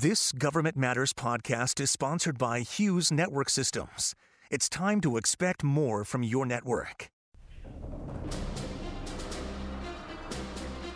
This 0.00 0.30
Government 0.30 0.76
Matters 0.76 1.12
podcast 1.12 1.80
is 1.80 1.90
sponsored 1.90 2.38
by 2.38 2.60
Hughes 2.60 3.10
Network 3.10 3.50
Systems. 3.50 4.14
It's 4.48 4.68
time 4.68 5.00
to 5.00 5.16
expect 5.16 5.64
more 5.64 6.04
from 6.04 6.22
your 6.22 6.46
network. 6.46 7.10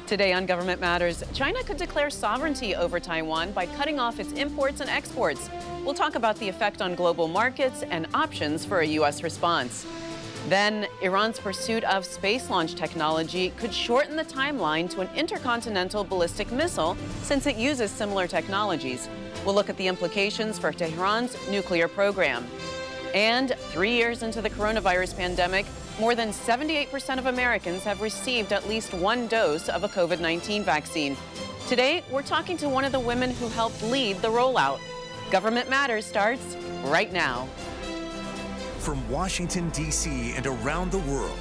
Today 0.06 0.32
on 0.32 0.46
Government 0.46 0.80
Matters, 0.80 1.24
China 1.34 1.64
could 1.64 1.78
declare 1.78 2.10
sovereignty 2.10 2.76
over 2.76 3.00
Taiwan 3.00 3.50
by 3.50 3.66
cutting 3.66 3.98
off 3.98 4.20
its 4.20 4.30
imports 4.34 4.80
and 4.80 4.88
exports. 4.88 5.50
We'll 5.84 5.94
talk 5.94 6.14
about 6.14 6.36
the 6.36 6.48
effect 6.48 6.80
on 6.80 6.94
global 6.94 7.26
markets 7.26 7.82
and 7.82 8.06
options 8.14 8.64
for 8.64 8.82
a 8.82 8.86
U.S. 8.86 9.24
response. 9.24 9.84
Then, 10.48 10.86
Iran's 11.00 11.38
pursuit 11.38 11.84
of 11.84 12.04
space 12.04 12.50
launch 12.50 12.74
technology 12.74 13.50
could 13.56 13.72
shorten 13.72 14.16
the 14.16 14.24
timeline 14.24 14.90
to 14.90 15.00
an 15.00 15.08
intercontinental 15.14 16.02
ballistic 16.02 16.50
missile 16.50 16.96
since 17.22 17.46
it 17.46 17.56
uses 17.56 17.90
similar 17.90 18.26
technologies. 18.26 19.08
We'll 19.44 19.54
look 19.54 19.70
at 19.70 19.76
the 19.76 19.86
implications 19.86 20.58
for 20.58 20.72
Tehran's 20.72 21.36
nuclear 21.48 21.86
program. 21.86 22.46
And 23.14 23.54
three 23.70 23.92
years 23.92 24.22
into 24.22 24.42
the 24.42 24.50
coronavirus 24.50 25.16
pandemic, 25.16 25.66
more 26.00 26.14
than 26.14 26.30
78% 26.30 27.18
of 27.18 27.26
Americans 27.26 27.84
have 27.84 28.00
received 28.00 28.52
at 28.52 28.68
least 28.68 28.94
one 28.94 29.28
dose 29.28 29.68
of 29.68 29.84
a 29.84 29.88
COVID 29.88 30.18
19 30.18 30.64
vaccine. 30.64 31.16
Today, 31.68 32.02
we're 32.10 32.22
talking 32.22 32.56
to 32.56 32.68
one 32.68 32.84
of 32.84 32.92
the 32.92 33.00
women 33.00 33.30
who 33.30 33.48
helped 33.48 33.82
lead 33.82 34.16
the 34.22 34.28
rollout. 34.28 34.80
Government 35.30 35.70
Matters 35.70 36.04
starts 36.04 36.56
right 36.84 37.12
now. 37.12 37.48
From 38.82 39.08
Washington, 39.08 39.70
D.C. 39.70 40.32
and 40.32 40.44
around 40.44 40.90
the 40.90 40.98
world, 40.98 41.38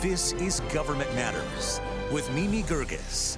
this 0.00 0.32
is 0.32 0.60
Government 0.72 1.14
Matters 1.14 1.82
with 2.10 2.32
Mimi 2.32 2.62
Geerges. 2.62 3.36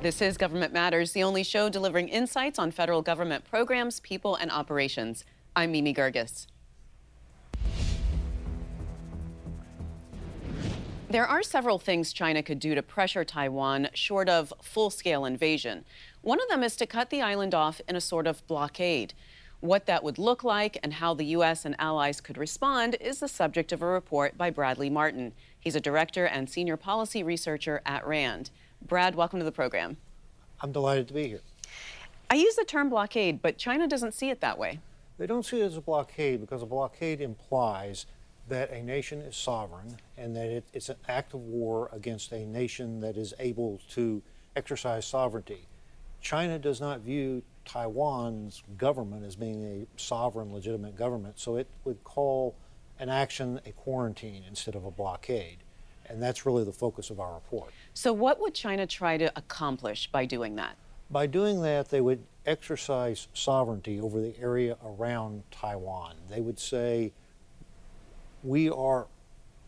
This 0.00 0.22
is 0.22 0.36
Government 0.36 0.72
Matters, 0.72 1.10
the 1.10 1.24
only 1.24 1.42
show 1.42 1.68
delivering 1.68 2.08
insights 2.08 2.60
on 2.60 2.70
federal 2.70 3.02
government 3.02 3.42
programs, 3.50 3.98
people, 3.98 4.36
and 4.36 4.48
operations. 4.52 5.24
I'm 5.56 5.72
Mimi 5.72 5.92
Geerges. 5.92 6.46
There 11.10 11.26
are 11.26 11.42
several 11.42 11.80
things 11.80 12.12
China 12.12 12.44
could 12.44 12.60
do 12.60 12.76
to 12.76 12.82
pressure 12.82 13.24
Taiwan 13.24 13.88
short 13.92 14.28
of 14.28 14.52
full 14.62 14.90
scale 14.90 15.24
invasion. 15.24 15.84
One 16.22 16.40
of 16.40 16.48
them 16.48 16.62
is 16.62 16.76
to 16.76 16.86
cut 16.86 17.10
the 17.10 17.22
island 17.22 17.56
off 17.56 17.80
in 17.88 17.96
a 17.96 18.00
sort 18.00 18.28
of 18.28 18.46
blockade. 18.46 19.14
What 19.60 19.86
that 19.86 20.04
would 20.04 20.18
look 20.18 20.44
like 20.44 20.78
and 20.82 20.92
how 20.92 21.14
the 21.14 21.24
U.S. 21.24 21.64
and 21.64 21.74
allies 21.78 22.20
could 22.20 22.36
respond 22.36 22.96
is 23.00 23.20
the 23.20 23.28
subject 23.28 23.72
of 23.72 23.80
a 23.80 23.86
report 23.86 24.36
by 24.36 24.50
Bradley 24.50 24.90
Martin. 24.90 25.32
He's 25.58 25.74
a 25.74 25.80
director 25.80 26.26
and 26.26 26.48
senior 26.48 26.76
policy 26.76 27.22
researcher 27.22 27.80
at 27.86 28.06
RAND. 28.06 28.50
Brad, 28.86 29.14
welcome 29.14 29.38
to 29.38 29.44
the 29.44 29.52
program. 29.52 29.96
I'm 30.60 30.72
delighted 30.72 31.08
to 31.08 31.14
be 31.14 31.28
here. 31.28 31.40
I 32.30 32.34
use 32.34 32.54
the 32.54 32.64
term 32.64 32.90
blockade, 32.90 33.40
but 33.40 33.56
China 33.56 33.88
doesn't 33.88 34.12
see 34.12 34.28
it 34.28 34.40
that 34.42 34.58
way. 34.58 34.80
They 35.16 35.26
don't 35.26 35.44
see 35.44 35.62
it 35.62 35.64
as 35.64 35.76
a 35.78 35.80
blockade 35.80 36.40
because 36.40 36.62
a 36.62 36.66
blockade 36.66 37.22
implies 37.22 38.04
that 38.48 38.70
a 38.70 38.82
nation 38.82 39.22
is 39.22 39.36
sovereign 39.36 39.96
and 40.18 40.36
that 40.36 40.46
it, 40.46 40.64
it's 40.74 40.90
an 40.90 40.96
act 41.08 41.32
of 41.32 41.40
war 41.40 41.88
against 41.92 42.30
a 42.32 42.44
nation 42.44 43.00
that 43.00 43.16
is 43.16 43.32
able 43.38 43.80
to 43.90 44.22
exercise 44.54 45.06
sovereignty. 45.06 45.66
China 46.20 46.58
does 46.58 46.80
not 46.80 47.00
view 47.00 47.42
Taiwan's 47.64 48.62
government 48.78 49.24
as 49.24 49.36
being 49.36 49.64
a 49.64 50.00
sovereign, 50.00 50.52
legitimate 50.52 50.96
government, 50.96 51.38
so 51.38 51.56
it 51.56 51.66
would 51.84 52.02
call 52.04 52.54
an 52.98 53.08
action 53.08 53.60
a 53.66 53.72
quarantine 53.72 54.42
instead 54.48 54.74
of 54.74 54.84
a 54.84 54.90
blockade. 54.90 55.58
And 56.08 56.22
that's 56.22 56.46
really 56.46 56.64
the 56.64 56.72
focus 56.72 57.10
of 57.10 57.18
our 57.18 57.34
report. 57.34 57.72
So, 57.92 58.12
what 58.12 58.40
would 58.40 58.54
China 58.54 58.86
try 58.86 59.16
to 59.18 59.30
accomplish 59.36 60.08
by 60.10 60.24
doing 60.24 60.54
that? 60.56 60.76
By 61.10 61.26
doing 61.26 61.62
that, 61.62 61.88
they 61.88 62.00
would 62.00 62.24
exercise 62.46 63.26
sovereignty 63.34 64.00
over 64.00 64.20
the 64.20 64.38
area 64.40 64.76
around 64.84 65.42
Taiwan. 65.50 66.14
They 66.30 66.40
would 66.40 66.60
say, 66.60 67.12
We 68.44 68.70
are 68.70 69.08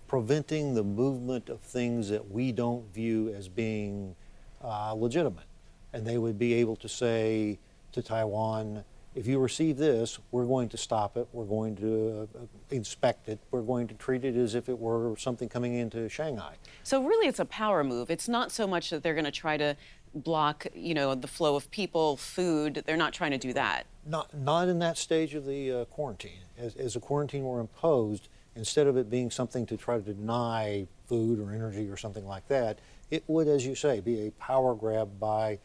preventing 0.06 0.74
the 0.74 0.84
movement 0.84 1.48
of 1.48 1.60
things 1.60 2.08
that 2.08 2.30
we 2.30 2.52
don't 2.52 2.92
view 2.94 3.28
as 3.28 3.48
being 3.48 4.14
uh, 4.62 4.94
legitimate. 4.94 5.44
And 5.92 6.06
they 6.06 6.18
would 6.18 6.38
be 6.38 6.54
able 6.54 6.76
to 6.76 6.88
say, 6.88 7.58
to 7.92 8.02
Taiwan, 8.02 8.84
if 9.14 9.26
you 9.26 9.38
receive 9.38 9.78
this, 9.78 10.18
we're 10.30 10.44
going 10.44 10.68
to 10.68 10.76
stop 10.76 11.16
it, 11.16 11.26
we're 11.32 11.44
going 11.44 11.74
to 11.76 12.28
uh, 12.36 12.44
inspect 12.70 13.28
it, 13.28 13.38
we're 13.50 13.62
going 13.62 13.88
to 13.88 13.94
treat 13.94 14.24
it 14.24 14.36
as 14.36 14.54
if 14.54 14.68
it 14.68 14.78
were 14.78 15.16
something 15.16 15.48
coming 15.48 15.74
into 15.74 16.08
Shanghai. 16.08 16.54
So 16.82 17.02
really 17.02 17.26
it's 17.26 17.40
a 17.40 17.44
power 17.44 17.82
move. 17.82 18.10
It's 18.10 18.28
not 18.28 18.52
so 18.52 18.66
much 18.66 18.90
that 18.90 19.02
they're 19.02 19.14
going 19.14 19.24
to 19.24 19.30
try 19.30 19.56
to 19.56 19.76
block, 20.14 20.66
you 20.74 20.94
know, 20.94 21.14
the 21.14 21.26
flow 21.26 21.56
of 21.56 21.70
people, 21.70 22.16
food. 22.16 22.82
They're 22.86 22.96
not 22.96 23.12
trying 23.12 23.32
to 23.32 23.38
do 23.38 23.52
that. 23.54 23.86
Not, 24.06 24.32
not 24.34 24.68
in 24.68 24.78
that 24.78 24.96
stage 24.96 25.34
of 25.34 25.46
the 25.46 25.72
uh, 25.72 25.84
quarantine. 25.86 26.40
As, 26.56 26.76
as 26.76 26.96
a 26.96 27.00
quarantine 27.00 27.44
were 27.44 27.60
imposed, 27.60 28.28
instead 28.54 28.86
of 28.86 28.96
it 28.96 29.10
being 29.10 29.30
something 29.30 29.66
to 29.66 29.76
try 29.76 29.96
to 29.96 30.02
deny 30.02 30.86
food 31.06 31.40
or 31.40 31.52
energy 31.52 31.88
or 31.88 31.96
something 31.96 32.26
like 32.26 32.46
that, 32.48 32.78
it 33.10 33.24
would, 33.26 33.48
as 33.48 33.66
you 33.66 33.74
say, 33.74 34.00
be 34.00 34.26
a 34.26 34.30
power 34.32 34.74
grab 34.74 35.18
by 35.18 35.58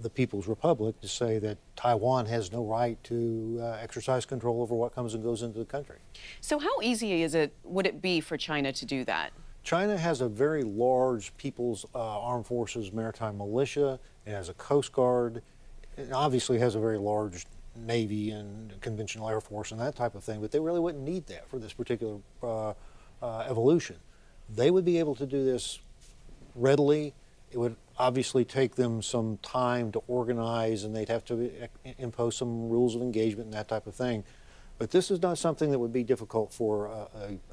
the 0.00 0.10
People's 0.10 0.46
Republic 0.46 1.00
to 1.00 1.08
say 1.08 1.38
that 1.38 1.58
Taiwan 1.76 2.26
has 2.26 2.50
no 2.50 2.64
right 2.64 3.02
to 3.04 3.58
uh, 3.60 3.78
exercise 3.80 4.24
control 4.24 4.62
over 4.62 4.74
what 4.74 4.94
comes 4.94 5.14
and 5.14 5.22
goes 5.22 5.42
into 5.42 5.58
the 5.58 5.64
country. 5.64 5.96
So, 6.40 6.58
how 6.58 6.80
easy 6.82 7.22
is 7.22 7.34
it, 7.34 7.54
would 7.64 7.86
it 7.86 8.00
be 8.00 8.20
for 8.20 8.36
China 8.36 8.72
to 8.72 8.86
do 8.86 9.04
that? 9.04 9.32
China 9.62 9.96
has 9.96 10.20
a 10.20 10.28
very 10.28 10.62
large 10.62 11.36
People's 11.36 11.86
uh, 11.94 12.20
Armed 12.20 12.46
Forces 12.46 12.92
maritime 12.92 13.36
militia, 13.36 14.00
it 14.26 14.30
has 14.30 14.48
a 14.48 14.54
Coast 14.54 14.92
Guard, 14.92 15.42
it 15.96 16.10
obviously 16.12 16.58
has 16.58 16.74
a 16.74 16.80
very 16.80 16.98
large 16.98 17.46
Navy 17.76 18.30
and 18.30 18.78
conventional 18.80 19.28
Air 19.28 19.40
Force 19.40 19.70
and 19.70 19.80
that 19.80 19.94
type 19.94 20.14
of 20.14 20.24
thing, 20.24 20.40
but 20.40 20.50
they 20.50 20.60
really 20.60 20.80
wouldn't 20.80 21.04
need 21.04 21.26
that 21.26 21.48
for 21.48 21.58
this 21.58 21.72
particular 21.72 22.18
uh, 22.42 22.74
uh 23.22 23.46
evolution. 23.48 23.96
They 24.54 24.70
would 24.70 24.84
be 24.84 24.98
able 24.98 25.14
to 25.14 25.26
do 25.26 25.44
this 25.44 25.78
readily. 26.54 27.14
It 27.52 27.58
would 27.58 27.76
obviously 27.98 28.44
take 28.44 28.74
them 28.76 29.02
some 29.02 29.38
time 29.42 29.92
to 29.92 29.98
organize 30.08 30.84
and 30.84 30.96
they'd 30.96 31.08
have 31.08 31.24
to 31.26 31.50
eh, 31.84 31.92
impose 31.98 32.36
some 32.36 32.68
rules 32.68 32.94
of 32.94 33.02
engagement 33.02 33.46
and 33.46 33.54
that 33.54 33.68
type 33.68 33.86
of 33.86 33.94
thing. 33.94 34.24
But 34.78 34.90
this 34.90 35.10
is 35.10 35.20
not 35.20 35.38
something 35.38 35.70
that 35.70 35.78
would 35.78 35.92
be 35.92 36.02
difficult 36.02 36.52
for 36.52 36.86
a, 36.86 36.90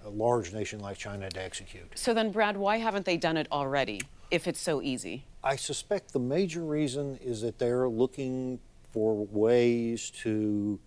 a, 0.05 0.07
a, 0.07 0.09
large 0.09 0.53
nation 0.53 0.79
like 0.79 0.97
China 0.97 1.29
to 1.29 1.43
execute. 1.43 1.91
So 1.95 2.13
then, 2.13 2.31
Brad, 2.31 2.57
why 2.57 2.77
haven't 2.77 3.05
they 3.05 3.17
done 3.17 3.37
it 3.37 3.47
already 3.51 4.01
if 4.31 4.47
it's 4.47 4.59
so 4.59 4.81
easy? 4.81 5.25
I 5.43 5.55
suspect 5.55 6.13
the 6.13 6.19
major 6.19 6.63
reason 6.63 7.19
is 7.21 7.41
that 7.41 7.59
they're 7.59 7.89
looking 7.89 8.59
for 8.91 9.27
ways 9.27 10.09
to 10.21 10.79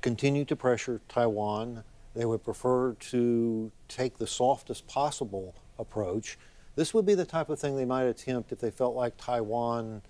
continue 0.00 0.44
to 0.46 0.56
pressure 0.56 1.00
Taiwan. 1.08 1.84
They 2.14 2.24
would 2.24 2.42
prefer 2.42 2.94
to 2.94 3.70
take 3.86 4.18
the 4.18 4.26
softest 4.26 4.88
possible 4.88 5.54
approach 5.78 6.38
this 6.78 6.94
would 6.94 7.04
be 7.04 7.14
the 7.14 7.24
type 7.24 7.48
of 7.48 7.58
thing 7.58 7.76
they 7.76 7.84
might 7.84 8.04
attempt 8.04 8.52
if 8.52 8.60
they 8.60 8.70
felt 8.70 8.94
like 8.94 9.16
Taiwan 9.16 10.00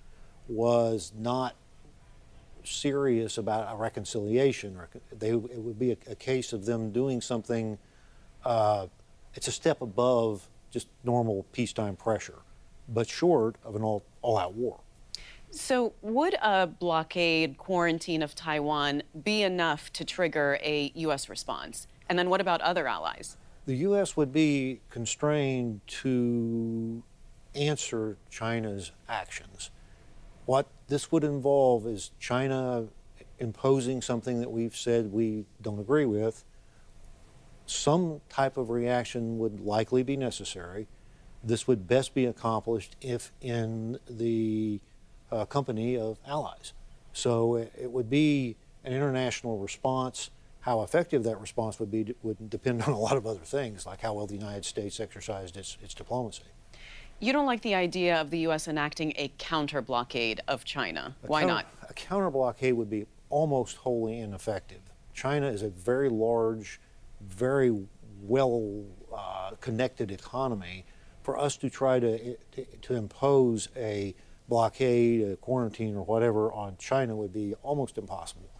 was 0.48 1.12
not 1.16 1.54
serious 2.62 3.38
about 3.38 3.72
a 3.72 3.76
reconciliation. 3.76 4.78
They, 5.18 5.30
it 5.30 5.62
would 5.62 5.78
be 5.78 5.92
a, 5.92 5.96
a 6.10 6.14
case 6.14 6.52
of 6.52 6.66
them 6.66 6.92
doing 6.92 7.22
something. 7.22 7.78
Uh, 8.44 8.88
it's 9.32 9.48
a 9.48 9.52
step 9.52 9.80
above 9.80 10.46
just 10.70 10.88
normal 11.04 11.46
peacetime 11.52 11.96
pressure, 11.96 12.40
but 12.86 13.08
short 13.08 13.56
of 13.64 13.74
an 13.74 13.82
all, 13.82 14.04
all-out 14.20 14.52
war. 14.52 14.80
So, 15.50 15.94
would 16.02 16.34
a 16.42 16.66
blockade, 16.66 17.56
quarantine 17.56 18.20
of 18.20 18.34
Taiwan 18.34 19.02
be 19.24 19.42
enough 19.42 19.90
to 19.94 20.04
trigger 20.04 20.58
a 20.62 20.92
U.S. 20.96 21.30
response? 21.30 21.86
And 22.10 22.18
then, 22.18 22.28
what 22.28 22.42
about 22.42 22.60
other 22.60 22.86
allies? 22.86 23.37
The 23.68 23.76
U.S. 23.76 24.16
would 24.16 24.32
be 24.32 24.80
constrained 24.88 25.82
to 25.88 27.02
answer 27.54 28.16
China's 28.30 28.92
actions. 29.10 29.70
What 30.46 30.68
this 30.86 31.12
would 31.12 31.22
involve 31.22 31.86
is 31.86 32.10
China 32.18 32.86
imposing 33.38 34.00
something 34.00 34.40
that 34.40 34.50
we've 34.50 34.74
said 34.74 35.12
we 35.12 35.44
don't 35.60 35.78
agree 35.78 36.06
with. 36.06 36.44
Some 37.66 38.22
type 38.30 38.56
of 38.56 38.70
reaction 38.70 39.36
would 39.38 39.60
likely 39.60 40.02
be 40.02 40.16
necessary. 40.16 40.88
This 41.44 41.68
would 41.68 41.86
best 41.86 42.14
be 42.14 42.24
accomplished 42.24 42.96
if 43.02 43.32
in 43.42 43.98
the 44.08 44.80
uh, 45.30 45.44
company 45.44 45.94
of 45.94 46.18
allies. 46.26 46.72
So 47.12 47.56
it 47.56 47.90
would 47.92 48.08
be 48.08 48.56
an 48.82 48.94
international 48.94 49.58
response 49.58 50.30
how 50.68 50.82
effective 50.82 51.22
that 51.24 51.40
response 51.40 51.80
would 51.80 51.90
be 51.90 52.14
would 52.22 52.50
depend 52.50 52.82
on 52.82 52.92
a 52.92 52.98
lot 52.98 53.16
of 53.16 53.26
other 53.26 53.40
things, 53.40 53.86
like 53.86 54.02
how 54.02 54.12
well 54.12 54.26
the 54.26 54.34
United 54.34 54.66
States 54.66 55.00
exercised 55.00 55.56
its, 55.56 55.78
its 55.82 55.94
diplomacy. 55.94 56.42
You 57.20 57.32
don't 57.32 57.46
like 57.46 57.62
the 57.62 57.74
idea 57.74 58.20
of 58.20 58.28
the 58.30 58.40
U.S. 58.40 58.68
enacting 58.68 59.14
a 59.16 59.32
counter 59.38 59.80
blockade 59.80 60.42
of 60.46 60.64
China. 60.64 61.16
A 61.24 61.26
Why 61.26 61.40
counter, 61.40 61.54
not? 61.54 61.66
A 61.88 61.94
counter 61.94 62.30
blockade 62.30 62.74
would 62.74 62.90
be 62.90 63.06
almost 63.30 63.78
wholly 63.78 64.20
ineffective. 64.20 64.82
China 65.14 65.48
is 65.48 65.62
a 65.62 65.70
very 65.70 66.10
large, 66.10 66.80
very 67.22 67.74
well 68.20 68.84
uh, 69.16 69.52
connected 69.60 70.10
economy. 70.10 70.84
For 71.22 71.38
us 71.38 71.56
to 71.58 71.70
try 71.70 71.98
to, 71.98 72.36
to, 72.52 72.64
to 72.82 72.94
impose 72.94 73.68
a 73.74 74.14
blockade, 74.48 75.28
a 75.28 75.36
quarantine, 75.36 75.96
or 75.96 76.04
whatever 76.04 76.52
on 76.52 76.76
China 76.78 77.16
would 77.16 77.32
be 77.32 77.54
almost 77.62 77.98
impossible. 77.98 78.50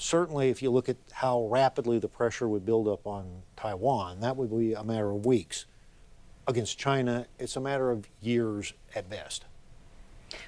Certainly, 0.00 0.48
if 0.48 0.62
you 0.62 0.70
look 0.70 0.88
at 0.88 0.96
how 1.12 1.46
rapidly 1.50 1.98
the 1.98 2.08
pressure 2.08 2.48
would 2.48 2.64
build 2.64 2.88
up 2.88 3.06
on 3.06 3.42
Taiwan, 3.54 4.20
that 4.20 4.34
would 4.34 4.50
be 4.50 4.72
a 4.72 4.82
matter 4.82 5.10
of 5.10 5.26
weeks. 5.26 5.66
Against 6.48 6.78
China, 6.78 7.26
it's 7.38 7.54
a 7.54 7.60
matter 7.60 7.90
of 7.90 8.08
years 8.18 8.72
at 8.94 9.10
best. 9.10 9.44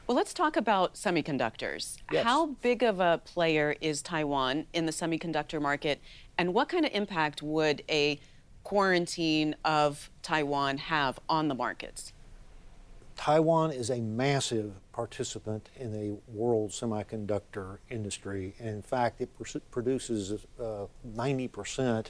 Well, 0.06 0.16
let's 0.16 0.32
talk 0.32 0.56
about 0.56 0.94
semiconductors. 0.94 1.98
Yes. 2.10 2.24
How 2.24 2.46
big 2.62 2.82
of 2.82 2.98
a 2.98 3.20
player 3.26 3.76
is 3.82 4.00
Taiwan 4.00 4.68
in 4.72 4.86
the 4.86 4.92
semiconductor 4.92 5.60
market, 5.60 6.00
and 6.38 6.54
what 6.54 6.70
kind 6.70 6.86
of 6.86 6.92
impact 6.94 7.42
would 7.42 7.84
a 7.90 8.18
quarantine 8.64 9.54
of 9.66 10.08
Taiwan 10.22 10.78
have 10.78 11.18
on 11.28 11.48
the 11.48 11.54
markets? 11.54 12.14
Taiwan 13.22 13.70
is 13.70 13.88
a 13.88 14.00
massive 14.00 14.72
participant 14.92 15.70
in 15.76 15.92
the 15.92 16.18
world 16.26 16.70
semiconductor 16.70 17.78
industry. 17.88 18.52
And 18.58 18.68
in 18.70 18.82
fact, 18.82 19.20
it 19.20 19.28
pr- 19.38 19.58
produces 19.70 20.44
uh, 20.58 20.86
90% 21.08 22.06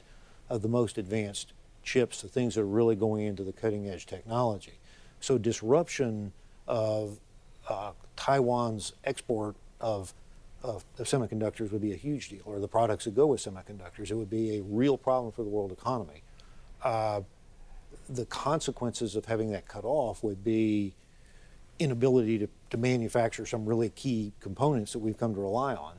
of 0.49 0.63
the 0.63 0.69
most 0.69 0.97
advanced 0.97 1.53
chips, 1.83 2.23
the 2.23 2.29
things 2.29 2.55
that 2.55 2.63
are 2.63 2.65
really 2.65 2.97
going 2.97 3.27
into 3.27 3.45
the 3.45 3.53
cutting 3.53 3.91
edge 3.91 4.07
technology. 4.07 4.79
So, 5.21 5.37
disruption 5.37 6.33
of 6.67 7.21
uh, 7.69 7.93
Taiwan's 8.17 8.95
export 9.05 9.57
of, 9.83 10.15
of, 10.63 10.83
of, 10.99 11.07
semiconductors 11.07 11.73
would 11.73 11.83
be 11.83 11.93
a 11.93 11.97
huge 11.97 12.31
deal, 12.31 12.41
or 12.47 12.59
the 12.59 12.69
products 12.69 13.05
that 13.05 13.15
go 13.15 13.27
with 13.27 13.45
semiconductors. 13.45 14.11
It 14.11 14.15
would 14.15 14.31
be 14.31 14.57
a 14.57 14.63
real 14.63 14.97
problem 14.97 15.31
for 15.31 15.43
the 15.43 15.51
world 15.51 15.73
economy. 15.73 16.23
Uh, 16.83 17.21
the 18.09 18.25
consequences 18.25 19.15
of 19.15 19.27
having 19.27 19.51
that 19.51 19.69
cut 19.69 19.85
off 19.85 20.25
would 20.25 20.43
be 20.43 20.95
inability 21.83 22.39
to, 22.39 22.49
to 22.71 22.77
manufacture 22.77 23.47
some 23.47 23.67
really 23.67 23.91
key 23.91 24.33
components 24.41 24.93
that 24.93 24.99
we've 24.99 25.19
come 25.19 25.35
to 25.35 25.41
rely 25.41 25.75
on. 25.75 25.95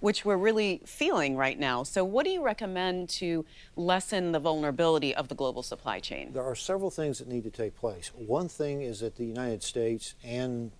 Which 0.00 0.24
we're 0.24 0.36
really 0.36 0.82
feeling 0.84 1.36
right 1.36 1.58
now. 1.58 1.82
So, 1.82 2.04
what 2.04 2.24
do 2.24 2.30
you 2.30 2.42
recommend 2.42 3.08
to 3.10 3.46
lessen 3.74 4.32
the 4.32 4.38
vulnerability 4.38 5.14
of 5.14 5.28
the 5.28 5.34
global 5.34 5.62
supply 5.62 5.98
chain? 6.00 6.32
There 6.32 6.42
are 6.42 6.54
several 6.54 6.90
things 6.90 7.18
that 7.18 7.28
need 7.28 7.44
to 7.44 7.50
take 7.50 7.74
place. 7.74 8.12
One 8.14 8.48
thing 8.48 8.82
is 8.82 9.00
that 9.00 9.16
the 9.16 9.24
United 9.24 9.62
States 9.62 10.14
and 10.22 10.72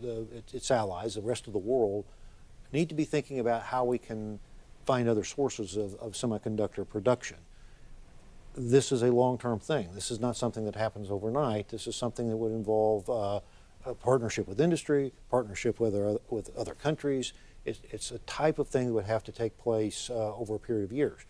the, 0.00 0.26
its 0.52 0.70
allies, 0.70 1.14
the 1.14 1.20
rest 1.20 1.48
of 1.48 1.52
the 1.52 1.58
world, 1.58 2.04
need 2.72 2.88
to 2.90 2.94
be 2.94 3.04
thinking 3.04 3.40
about 3.40 3.62
how 3.64 3.84
we 3.84 3.98
can 3.98 4.38
find 4.84 5.08
other 5.08 5.24
sources 5.24 5.76
of, 5.76 5.94
of 5.94 6.12
semiconductor 6.12 6.88
production 6.88 7.38
this 8.54 8.92
is 8.92 9.02
a 9.02 9.12
long-term 9.12 9.58
thing. 9.58 9.88
This 9.94 10.10
is 10.10 10.20
not 10.20 10.36
something 10.36 10.64
that 10.64 10.76
happens 10.76 11.10
overnight. 11.10 11.68
This 11.68 11.86
is 11.86 11.96
something 11.96 12.28
that 12.28 12.36
would 12.36 12.52
involve 12.52 13.08
uh, 13.08 13.40
a 13.84 13.94
partnership 13.94 14.46
with 14.46 14.60
industry, 14.60 15.12
partnership 15.30 15.80
with, 15.80 15.94
our, 15.94 16.20
with 16.28 16.56
other 16.56 16.74
countries. 16.74 17.32
It's, 17.64 17.80
it's, 17.90 18.10
a 18.10 18.18
type 18.20 18.58
of 18.58 18.68
thing 18.68 18.86
that 18.86 18.92
would 18.92 19.04
have 19.04 19.24
to 19.24 19.32
take 19.32 19.56
place 19.58 20.10
uh, 20.10 20.34
over 20.34 20.54
a 20.54 20.58
period 20.58 20.84
of 20.84 20.92
years. 20.92 21.20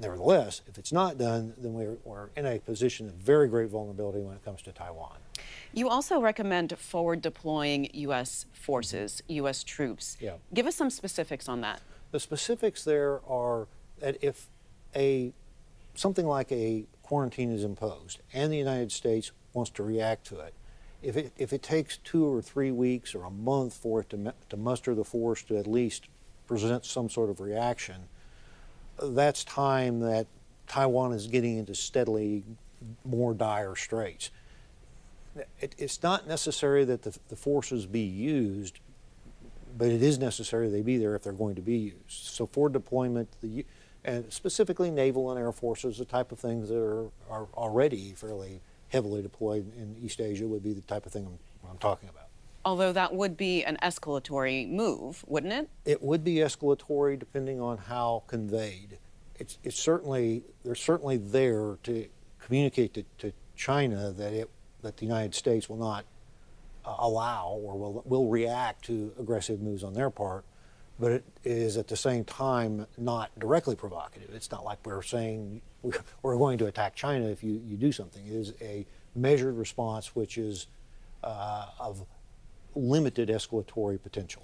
Nevertheless, 0.00 0.62
if 0.66 0.78
it's 0.78 0.92
not 0.92 1.18
done, 1.18 1.54
then 1.58 1.72
we're, 1.74 1.96
we're, 2.04 2.28
in 2.36 2.46
a 2.46 2.58
position 2.58 3.08
of 3.08 3.14
very 3.14 3.46
great 3.46 3.70
vulnerability 3.70 4.20
when 4.20 4.34
it 4.34 4.44
comes 4.44 4.60
to 4.62 4.72
Taiwan. 4.72 5.16
You 5.72 5.88
also 5.88 6.20
recommend 6.20 6.76
forward 6.78 7.22
deploying 7.22 7.88
U.S. 7.92 8.46
forces, 8.52 9.22
U.S. 9.28 9.62
troops. 9.62 10.16
Yeah. 10.20 10.34
Give 10.52 10.66
us 10.66 10.74
some 10.74 10.90
specifics 10.90 11.48
on 11.48 11.60
that. 11.60 11.80
The 12.10 12.20
specifics 12.20 12.84
there 12.84 13.20
are 13.28 13.66
that 14.00 14.16
if 14.22 14.48
a 14.96 15.32
something 15.94 16.26
like 16.26 16.50
a 16.50 16.84
quarantine 17.02 17.52
is 17.52 17.64
imposed 17.64 18.20
and 18.32 18.52
the 18.52 18.56
United 18.56 18.90
States 18.90 19.32
wants 19.52 19.70
to 19.72 19.82
react 19.82 20.26
to 20.26 20.40
it, 20.40 20.54
if 21.04 21.16
it, 21.16 21.32
if 21.36 21.52
it 21.52 21.62
takes 21.62 21.98
two 21.98 22.24
or 22.24 22.40
three 22.40 22.70
weeks 22.72 23.14
or 23.14 23.24
a 23.24 23.30
month 23.30 23.74
for 23.74 24.00
it 24.00 24.10
to, 24.10 24.32
to 24.48 24.56
muster 24.56 24.94
the 24.94 25.04
force 25.04 25.42
to 25.44 25.58
at 25.58 25.66
least 25.66 26.08
present 26.46 26.84
some 26.86 27.10
sort 27.10 27.28
of 27.28 27.40
reaction, 27.40 28.08
that's 29.02 29.44
time 29.44 30.00
that 30.00 30.26
Taiwan 30.66 31.12
is 31.12 31.26
getting 31.26 31.58
into 31.58 31.74
steadily 31.74 32.42
more 33.04 33.34
dire 33.34 33.76
straits. 33.76 34.30
It, 35.60 35.74
it's 35.76 36.02
not 36.02 36.26
necessary 36.26 36.84
that 36.84 37.02
the, 37.02 37.16
the 37.28 37.36
forces 37.36 37.84
be 37.84 38.00
used, 38.00 38.80
but 39.76 39.88
it 39.88 40.02
is 40.02 40.18
necessary 40.18 40.68
they 40.70 40.80
be 40.80 40.96
there 40.96 41.14
if 41.14 41.22
they're 41.22 41.32
going 41.32 41.56
to 41.56 41.62
be 41.62 41.76
used. 41.76 41.96
So 42.08 42.46
for 42.46 42.70
deployment, 42.70 43.28
the, 43.42 43.66
and 44.04 44.32
specifically 44.32 44.90
naval 44.90 45.30
and 45.30 45.38
air 45.38 45.52
forces, 45.52 45.98
the 45.98 46.04
type 46.04 46.32
of 46.32 46.38
things 46.38 46.68
that 46.68 46.78
are, 46.78 47.08
are 47.28 47.46
already 47.54 48.12
fairly 48.12 48.60
heavily 48.94 49.22
deployed 49.22 49.70
in 49.76 49.96
East 50.00 50.20
Asia 50.20 50.46
would 50.46 50.62
be 50.62 50.72
the 50.72 50.80
type 50.82 51.04
of 51.04 51.12
thing 51.12 51.26
I'm, 51.26 51.68
I'm 51.68 51.78
talking 51.78 52.08
about. 52.08 52.28
Although 52.64 52.92
that 52.92 53.12
would 53.12 53.36
be 53.36 53.64
an 53.64 53.76
escalatory 53.82 54.70
move, 54.70 55.24
wouldn't 55.26 55.52
it? 55.52 55.68
It 55.84 56.00
would 56.00 56.22
be 56.22 56.36
escalatory 56.36 57.18
depending 57.18 57.60
on 57.60 57.76
how 57.76 58.22
conveyed. 58.28 58.98
It's, 59.38 59.58
it's 59.64 59.78
certainly 59.78 60.44
they're 60.64 60.76
certainly 60.76 61.16
there 61.16 61.76
to 61.82 62.06
communicate 62.38 62.94
to, 62.94 63.04
to 63.18 63.32
China 63.56 64.12
that 64.12 64.32
it 64.32 64.48
that 64.82 64.98
the 64.98 65.06
United 65.06 65.34
States 65.34 65.68
will 65.68 65.78
not 65.78 66.04
uh, 66.84 66.94
allow 66.98 67.48
or 67.48 67.76
will 67.76 68.02
will 68.06 68.28
react 68.28 68.84
to 68.84 69.12
aggressive 69.18 69.60
moves 69.60 69.82
on 69.82 69.94
their 69.94 70.10
part 70.10 70.44
but 70.98 71.12
it 71.12 71.24
is 71.44 71.76
at 71.76 71.88
the 71.88 71.96
same 71.96 72.24
time 72.24 72.86
not 72.96 73.36
directly 73.38 73.74
provocative. 73.74 74.30
It's 74.34 74.50
not 74.50 74.64
like 74.64 74.78
we're 74.84 75.02
saying 75.02 75.60
we're 76.22 76.36
going 76.36 76.58
to 76.58 76.66
attack 76.66 76.94
China 76.94 77.26
if 77.26 77.42
you, 77.42 77.60
you 77.66 77.76
do 77.76 77.92
something. 77.92 78.24
It 78.26 78.32
is 78.32 78.52
a 78.60 78.86
measured 79.14 79.56
response 79.56 80.14
which 80.14 80.38
is 80.38 80.66
uh, 81.22 81.66
of 81.78 82.04
limited 82.74 83.28
escalatory 83.28 84.00
potential. 84.02 84.42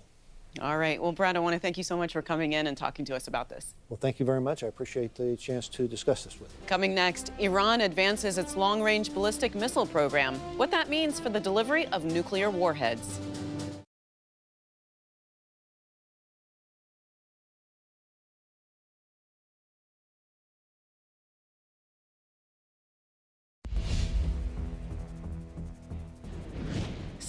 All 0.60 0.78
right. 0.78 1.00
Well, 1.00 1.12
Brad, 1.12 1.36
I 1.36 1.38
want 1.38 1.54
to 1.54 1.60
thank 1.60 1.78
you 1.78 1.84
so 1.84 1.96
much 1.96 2.12
for 2.12 2.22
coming 2.22 2.54
in 2.54 2.66
and 2.66 2.76
talking 2.76 3.04
to 3.04 3.14
us 3.14 3.28
about 3.28 3.48
this. 3.48 3.74
Well, 3.88 3.98
thank 4.00 4.18
you 4.18 4.26
very 4.26 4.40
much. 4.40 4.64
I 4.64 4.66
appreciate 4.66 5.14
the 5.14 5.36
chance 5.36 5.68
to 5.68 5.86
discuss 5.86 6.24
this 6.24 6.40
with 6.40 6.50
you. 6.50 6.66
Coming 6.66 6.92
next, 6.92 7.30
Iran 7.38 7.82
advances 7.82 8.36
its 8.36 8.56
long 8.56 8.82
range 8.82 9.14
ballistic 9.14 9.54
missile 9.54 9.86
program, 9.86 10.34
what 10.56 10.72
that 10.72 10.88
means 10.88 11.20
for 11.20 11.28
the 11.28 11.38
delivery 11.38 11.86
of 11.88 12.04
nuclear 12.04 12.50
warheads. 12.50 13.20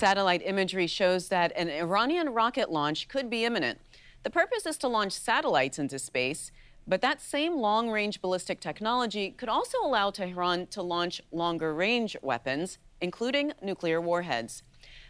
Satellite 0.01 0.41
imagery 0.43 0.87
shows 0.87 1.27
that 1.27 1.51
an 1.55 1.69
Iranian 1.69 2.29
rocket 2.29 2.71
launch 2.71 3.07
could 3.07 3.29
be 3.29 3.45
imminent. 3.45 3.77
The 4.23 4.31
purpose 4.31 4.65
is 4.65 4.75
to 4.79 4.87
launch 4.87 5.11
satellites 5.13 5.77
into 5.77 5.99
space, 5.99 6.51
but 6.87 7.01
that 7.01 7.21
same 7.21 7.57
long 7.57 7.91
range 7.91 8.19
ballistic 8.19 8.59
technology 8.59 9.29
could 9.29 9.47
also 9.47 9.77
allow 9.83 10.09
Tehran 10.09 10.65
to 10.71 10.81
launch 10.81 11.21
longer 11.31 11.71
range 11.75 12.17
weapons, 12.23 12.79
including 12.99 13.53
nuclear 13.61 14.01
warheads. 14.01 14.63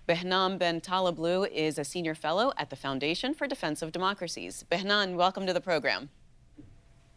Behnam 0.10 0.60
Ben 0.60 0.81
Taleblu 0.81 1.50
is 1.50 1.79
a 1.79 1.86
senior 1.86 2.13
fellow 2.13 2.51
at 2.57 2.69
the 2.69 2.75
Foundation 2.75 3.33
for 3.33 3.48
Defense 3.48 3.81
of 3.81 3.93
Democracies. 3.93 4.65
Behnam, 4.69 5.15
welcome 5.15 5.48
to 5.48 5.53
the 5.53 5.62
program. 5.62 6.10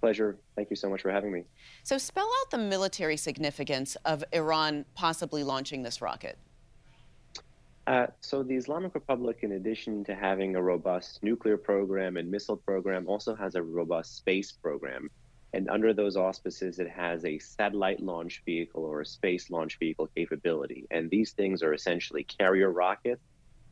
Pleasure. 0.00 0.36
Thank 0.54 0.70
you 0.70 0.76
so 0.76 0.88
much 0.88 1.02
for 1.02 1.10
having 1.10 1.32
me. 1.32 1.42
So, 1.82 1.98
spell 1.98 2.30
out 2.40 2.52
the 2.52 2.58
military 2.58 3.16
significance 3.16 3.96
of 4.04 4.22
Iran 4.30 4.84
possibly 4.94 5.42
launching 5.42 5.82
this 5.82 6.00
rocket. 6.00 6.38
Uh, 7.86 8.06
so 8.20 8.42
the 8.42 8.54
Islamic 8.54 8.94
Republic, 8.94 9.40
in 9.42 9.52
addition 9.52 10.04
to 10.04 10.14
having 10.14 10.56
a 10.56 10.62
robust 10.62 11.22
nuclear 11.22 11.58
program 11.58 12.16
and 12.16 12.30
missile 12.30 12.56
program, 12.56 13.06
also 13.06 13.34
has 13.34 13.54
a 13.54 13.62
robust 13.62 14.16
space 14.16 14.52
program. 14.52 15.10
And 15.52 15.68
under 15.68 15.92
those 15.92 16.16
auspices, 16.16 16.78
it 16.78 16.90
has 16.90 17.24
a 17.24 17.38
satellite 17.38 18.00
launch 18.00 18.42
vehicle 18.44 18.84
or 18.84 19.02
a 19.02 19.06
space 19.06 19.50
launch 19.50 19.78
vehicle 19.78 20.08
capability. 20.16 20.86
And 20.90 21.10
these 21.10 21.32
things 21.32 21.62
are 21.62 21.74
essentially 21.74 22.24
carrier 22.24 22.72
rockets 22.72 23.22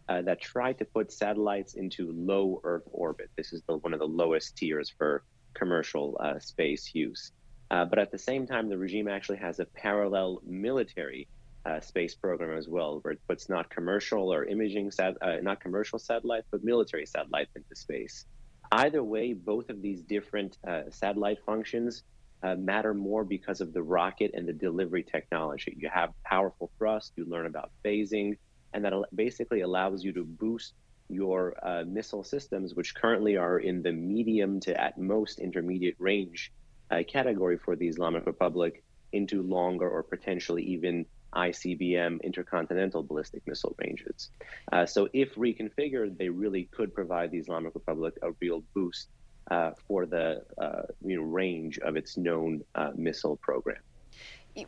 uh, 0.09 0.23
that 0.23 0.41
try 0.41 0.75
to 0.75 0.85
put 0.85 1.11
satellites 1.11 1.75
into 1.75 2.13
low 2.13 2.61
Earth 2.65 2.87
orbit. 2.93 3.31
This 3.37 3.53
is 3.53 3.63
the, 3.67 3.79
one 3.79 3.95
of 3.95 3.99
the 3.99 4.07
lowest 4.07 4.57
tiers 4.57 4.93
for 4.97 5.25
commercial 5.55 6.19
uh, 6.21 6.39
space 6.39 6.91
use. 6.95 7.33
Uh, 7.71 7.87
but 7.87 7.99
at 7.99 8.13
the 8.13 8.19
same 8.19 8.47
time, 8.47 8.69
the 8.69 8.77
regime 8.77 9.09
actually 9.09 9.39
has 9.39 9.59
a 9.59 9.65
parallel 9.65 10.41
military 10.45 11.27
uh, 11.65 11.81
space 11.81 12.15
program 12.15 12.57
as 12.57 12.69
well, 12.69 12.99
where 13.03 13.13
it 13.13 13.21
puts 13.29 13.49
not 13.49 13.71
commercial 13.71 14.33
or 14.33 14.45
imaging, 14.45 14.91
sat- 14.91 15.17
uh, 15.23 15.37
not 15.43 15.61
commercial 15.61 15.99
satellites, 15.99 16.49
but 16.51 16.65
military 16.65 17.07
satellites 17.07 17.53
into 17.55 17.75
space. 17.75 18.27
Either 18.73 19.03
way, 19.05 19.33
both 19.33 19.69
of 19.69 19.83
these 19.83 20.03
different 20.03 20.59
uh, 20.67 20.83
satellite 20.91 21.39
functions 21.45 22.03
uh, 22.43 22.57
matter 22.57 22.95
more 22.95 23.25
because 23.25 23.61
of 23.61 23.73
the 23.73 23.83
rocket 23.83 24.33
and 24.35 24.49
the 24.49 24.53
delivery 24.53 25.05
technology. 25.05 25.77
You 25.79 25.89
have 25.93 26.11
powerful 26.25 26.73
thrust, 26.79 27.13
you 27.17 27.25
learn 27.29 27.47
about 27.47 27.71
phasing, 27.87 28.37
and 28.73 28.85
that 28.85 28.93
basically 29.15 29.61
allows 29.61 30.03
you 30.03 30.13
to 30.15 30.25
boost 30.25 30.75
your 31.09 31.55
uh, 31.63 31.85
missile 31.87 32.25
systems, 32.25 32.75
which 32.75 32.95
currently 32.95 33.37
are 33.37 33.59
in 33.59 33.83
the 33.83 33.93
medium 33.93 34.59
to 34.61 34.81
at 34.81 34.99
most 34.99 35.39
intermediate 35.39 35.97
range 35.99 36.51
uh, 36.91 37.03
category 37.07 37.59
for 37.59 37.77
the 37.77 37.87
Islamic 37.87 38.27
Republic, 38.27 38.83
into 39.13 39.43
longer 39.43 39.89
or 39.89 40.03
potentially 40.03 40.63
even 40.63 41.05
ICBM 41.35 42.23
intercontinental 42.23 43.03
ballistic 43.03 43.47
missile 43.47 43.75
ranges. 43.79 44.31
Uh, 44.73 44.87
so, 44.87 45.09
if 45.13 45.35
reconfigured, 45.35 46.19
they 46.19 46.29
really 46.29 46.65
could 46.73 46.95
provide 46.95 47.31
the 47.31 47.39
Islamic 47.39 47.75
Republic 47.75 48.15
a 48.23 48.31
real 48.41 48.63
boost 48.75 49.09
uh, 49.51 49.73
for 49.87 50.07
the 50.07 50.43
uh, 50.59 50.83
you 51.05 51.17
know, 51.17 51.23
range 51.23 51.79
of 51.81 51.97
its 51.97 52.17
known 52.17 52.63
uh, 52.75 52.91
missile 52.95 53.37
program. 53.37 53.83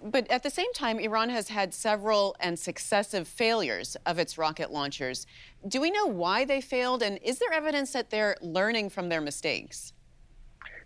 But 0.03 0.31
at 0.31 0.43
the 0.43 0.51
same 0.51 0.73
time, 0.73 0.99
Iran 0.99 1.29
has 1.29 1.49
had 1.49 1.75
several 1.75 2.35
and 2.41 2.59
successive 2.59 3.29
failures 3.29 3.97
of 4.07 4.19
its 4.19 4.39
rocket 4.39 4.73
launchers. 4.73 5.27
Do 5.69 5.81
we 5.81 5.91
know 5.91 6.07
why 6.07 6.47
they 6.47 6.63
failed, 6.63 7.03
and 7.03 7.19
is 7.23 7.39
there 7.39 7.53
evidence 7.53 7.93
that 7.93 8.09
they're 8.09 8.37
learning 8.41 8.91
from 8.91 9.11
their 9.11 9.21
mistakes? 9.21 9.93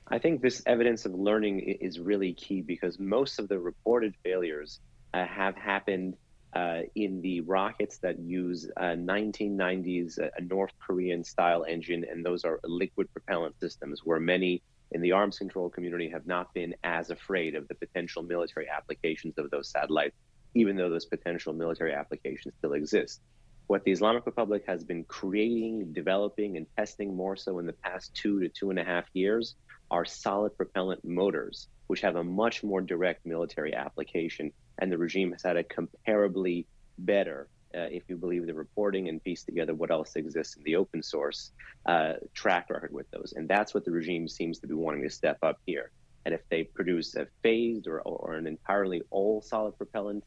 I 0.08 0.18
think 0.18 0.40
this 0.40 0.62
evidence 0.66 1.04
of 1.04 1.14
learning 1.14 1.60
is 1.60 2.00
really 2.00 2.32
key 2.32 2.60
because 2.60 2.98
most 2.98 3.38
of 3.38 3.48
the 3.48 3.58
reported 3.58 4.14
failures 4.24 4.80
have 5.14 5.56
happened 5.56 6.16
uh, 6.54 6.80
in 6.94 7.20
the 7.20 7.40
rockets 7.42 7.98
that 7.98 8.18
use 8.18 8.68
uh, 8.76 8.96
1990s 8.96 10.18
a 10.18 10.40
North 10.42 10.72
Korean 10.80 11.22
style 11.22 11.64
engine, 11.64 12.04
and 12.10 12.24
those 12.24 12.44
are 12.44 12.60
liquid 12.64 13.12
propellant 13.12 13.58
systems, 13.60 14.00
where 14.04 14.20
many 14.20 14.62
in 14.92 15.02
the 15.02 15.12
arms 15.12 15.38
control 15.38 15.68
community 15.68 16.08
have 16.08 16.26
not 16.26 16.52
been 16.54 16.74
as 16.82 17.10
afraid 17.10 17.54
of 17.54 17.68
the 17.68 17.74
potential 17.74 18.22
military 18.22 18.68
applications 18.68 19.36
of 19.36 19.50
those 19.50 19.68
satellites, 19.70 20.16
even 20.54 20.76
though 20.76 20.88
those 20.88 21.04
potential 21.04 21.52
military 21.52 21.92
applications 21.92 22.54
still 22.58 22.72
exist. 22.72 23.20
What 23.66 23.84
the 23.84 23.92
Islamic 23.92 24.24
Republic 24.24 24.64
has 24.66 24.82
been 24.82 25.04
creating, 25.04 25.92
developing, 25.92 26.56
and 26.56 26.66
testing 26.78 27.14
more 27.14 27.36
so 27.36 27.58
in 27.58 27.66
the 27.66 27.74
past 27.74 28.14
two 28.14 28.40
to 28.40 28.48
two 28.48 28.70
and 28.70 28.78
a 28.78 28.84
half 28.84 29.04
years 29.12 29.56
are 29.90 30.06
solid 30.06 30.56
propellant 30.56 31.04
motors, 31.04 31.68
which 31.86 32.00
have 32.00 32.16
a 32.16 32.24
much 32.24 32.64
more 32.64 32.80
direct 32.80 33.26
military 33.26 33.74
application. 33.74 34.52
And 34.78 34.90
the 34.90 34.98
regime 34.98 35.32
has 35.32 35.42
had 35.42 35.56
a 35.56 35.64
comparably 35.64 36.66
better, 36.98 37.48
uh, 37.74 37.88
if 37.90 38.04
you 38.08 38.16
believe 38.16 38.46
the 38.46 38.54
reporting 38.54 39.08
and 39.08 39.22
piece 39.22 39.44
together 39.44 39.74
what 39.74 39.90
else 39.90 40.16
exists 40.16 40.56
in 40.56 40.62
the 40.62 40.76
open 40.76 41.02
source, 41.02 41.52
uh, 41.86 42.14
track 42.34 42.70
record 42.70 42.92
with 42.92 43.10
those. 43.10 43.34
And 43.36 43.48
that's 43.48 43.74
what 43.74 43.84
the 43.84 43.90
regime 43.90 44.28
seems 44.28 44.58
to 44.60 44.66
be 44.66 44.74
wanting 44.74 45.02
to 45.02 45.10
step 45.10 45.38
up 45.42 45.58
here. 45.66 45.90
And 46.24 46.34
if 46.34 46.40
they 46.50 46.64
produce 46.64 47.14
a 47.16 47.26
phased 47.42 47.86
or, 47.86 48.00
or 48.00 48.34
an 48.34 48.46
entirely 48.46 49.02
all 49.10 49.40
solid 49.40 49.76
propellant 49.76 50.24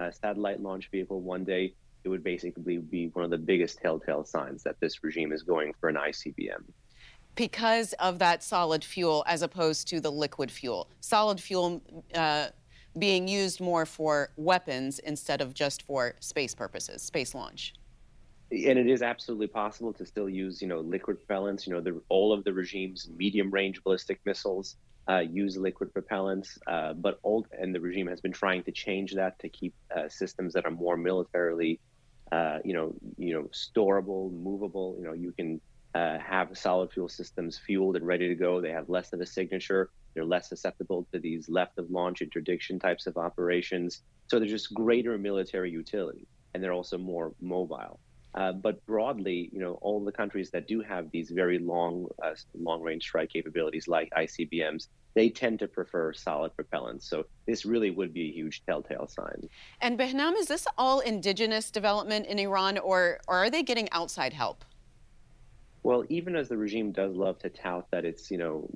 uh, 0.00 0.10
satellite 0.10 0.60
launch 0.60 0.90
vehicle 0.90 1.20
one 1.20 1.44
day, 1.44 1.74
it 2.04 2.08
would 2.08 2.24
basically 2.24 2.78
be 2.78 3.08
one 3.12 3.24
of 3.24 3.30
the 3.30 3.38
biggest 3.38 3.78
telltale 3.78 4.24
signs 4.24 4.62
that 4.64 4.80
this 4.80 5.04
regime 5.04 5.32
is 5.32 5.42
going 5.42 5.72
for 5.78 5.88
an 5.88 5.96
ICBM 5.96 6.64
because 7.34 7.92
of 7.94 8.18
that 8.18 8.42
solid 8.42 8.84
fuel 8.84 9.24
as 9.26 9.42
opposed 9.42 9.88
to 9.88 10.00
the 10.00 10.10
liquid 10.10 10.50
fuel. 10.50 10.88
Solid 11.00 11.40
fuel 11.40 11.82
uh, 12.14 12.48
being 12.98 13.26
used 13.26 13.60
more 13.60 13.86
for 13.86 14.30
weapons 14.36 14.98
instead 14.98 15.40
of 15.40 15.54
just 15.54 15.82
for 15.82 16.14
space 16.20 16.54
purposes, 16.54 17.02
space 17.02 17.34
launch. 17.34 17.74
And 18.50 18.78
it 18.78 18.86
is 18.86 19.00
absolutely 19.00 19.46
possible 19.46 19.94
to 19.94 20.04
still 20.04 20.28
use, 20.28 20.60
you 20.60 20.68
know, 20.68 20.80
liquid 20.80 21.16
propellants. 21.26 21.66
You 21.66 21.72
know, 21.72 21.80
the, 21.80 22.02
all 22.10 22.34
of 22.34 22.44
the 22.44 22.52
regime's 22.52 23.08
medium-range 23.16 23.82
ballistic 23.82 24.20
missiles 24.26 24.76
uh, 25.08 25.20
use 25.20 25.56
liquid 25.56 25.92
propellants, 25.94 26.58
uh, 26.66 26.92
but 26.92 27.18
old 27.24 27.46
and 27.58 27.74
the 27.74 27.80
regime 27.80 28.06
has 28.06 28.20
been 28.20 28.32
trying 28.32 28.62
to 28.64 28.72
change 28.72 29.14
that 29.14 29.38
to 29.38 29.48
keep 29.48 29.74
uh, 29.96 30.08
systems 30.08 30.52
that 30.52 30.66
are 30.66 30.70
more 30.70 30.98
militarily, 30.98 31.80
uh, 32.30 32.58
you 32.62 32.74
know, 32.74 32.94
you 33.16 33.32
know, 33.32 33.48
storable, 33.52 34.30
movable. 34.32 34.96
You 34.98 35.04
know, 35.04 35.12
you 35.14 35.32
can 35.32 35.60
uh, 35.94 36.18
have 36.18 36.56
solid 36.56 36.92
fuel 36.92 37.08
systems 37.08 37.58
fueled 37.58 37.96
and 37.96 38.06
ready 38.06 38.28
to 38.28 38.34
go. 38.34 38.60
They 38.60 38.70
have 38.70 38.90
less 38.90 39.14
of 39.14 39.20
a 39.22 39.26
signature. 39.26 39.88
They're 40.14 40.24
less 40.24 40.48
susceptible 40.48 41.06
to 41.12 41.18
these 41.18 41.48
left 41.48 41.78
of 41.78 41.90
launch 41.90 42.22
interdiction 42.22 42.78
types 42.78 43.06
of 43.06 43.16
operations. 43.16 44.02
So 44.26 44.38
they're 44.38 44.48
just 44.48 44.72
greater 44.74 45.16
military 45.18 45.70
utility, 45.70 46.26
and 46.54 46.62
they're 46.62 46.72
also 46.72 46.98
more 46.98 47.32
mobile. 47.40 48.00
Uh, 48.34 48.52
but 48.52 48.84
broadly, 48.86 49.50
you 49.52 49.60
know, 49.60 49.78
all 49.82 50.02
the 50.02 50.12
countries 50.12 50.50
that 50.50 50.66
do 50.66 50.80
have 50.80 51.10
these 51.10 51.30
very 51.30 51.58
long, 51.58 52.06
uh, 52.22 52.34
long-range 52.58 53.02
strike 53.02 53.28
capabilities, 53.28 53.88
like 53.88 54.10
ICBMs, 54.16 54.88
they 55.14 55.28
tend 55.28 55.58
to 55.58 55.68
prefer 55.68 56.14
solid 56.14 56.52
propellants. 56.56 57.02
So 57.02 57.26
this 57.46 57.66
really 57.66 57.90
would 57.90 58.14
be 58.14 58.30
a 58.30 58.32
huge 58.32 58.64
telltale 58.64 59.06
sign. 59.06 59.48
And 59.82 59.98
Behnam, 59.98 60.34
is 60.38 60.46
this 60.46 60.66
all 60.78 61.00
indigenous 61.00 61.70
development 61.70 62.26
in 62.26 62.38
Iran, 62.38 62.78
or, 62.78 63.20
or 63.28 63.36
are 63.36 63.50
they 63.50 63.62
getting 63.62 63.90
outside 63.92 64.32
help? 64.32 64.64
Well, 65.84 66.04
even 66.08 66.36
as 66.36 66.48
the 66.48 66.56
regime 66.56 66.92
does 66.92 67.16
love 67.16 67.38
to 67.40 67.50
tout 67.50 67.86
that 67.90 68.04
its, 68.04 68.30
you 68.30 68.38
know, 68.38 68.68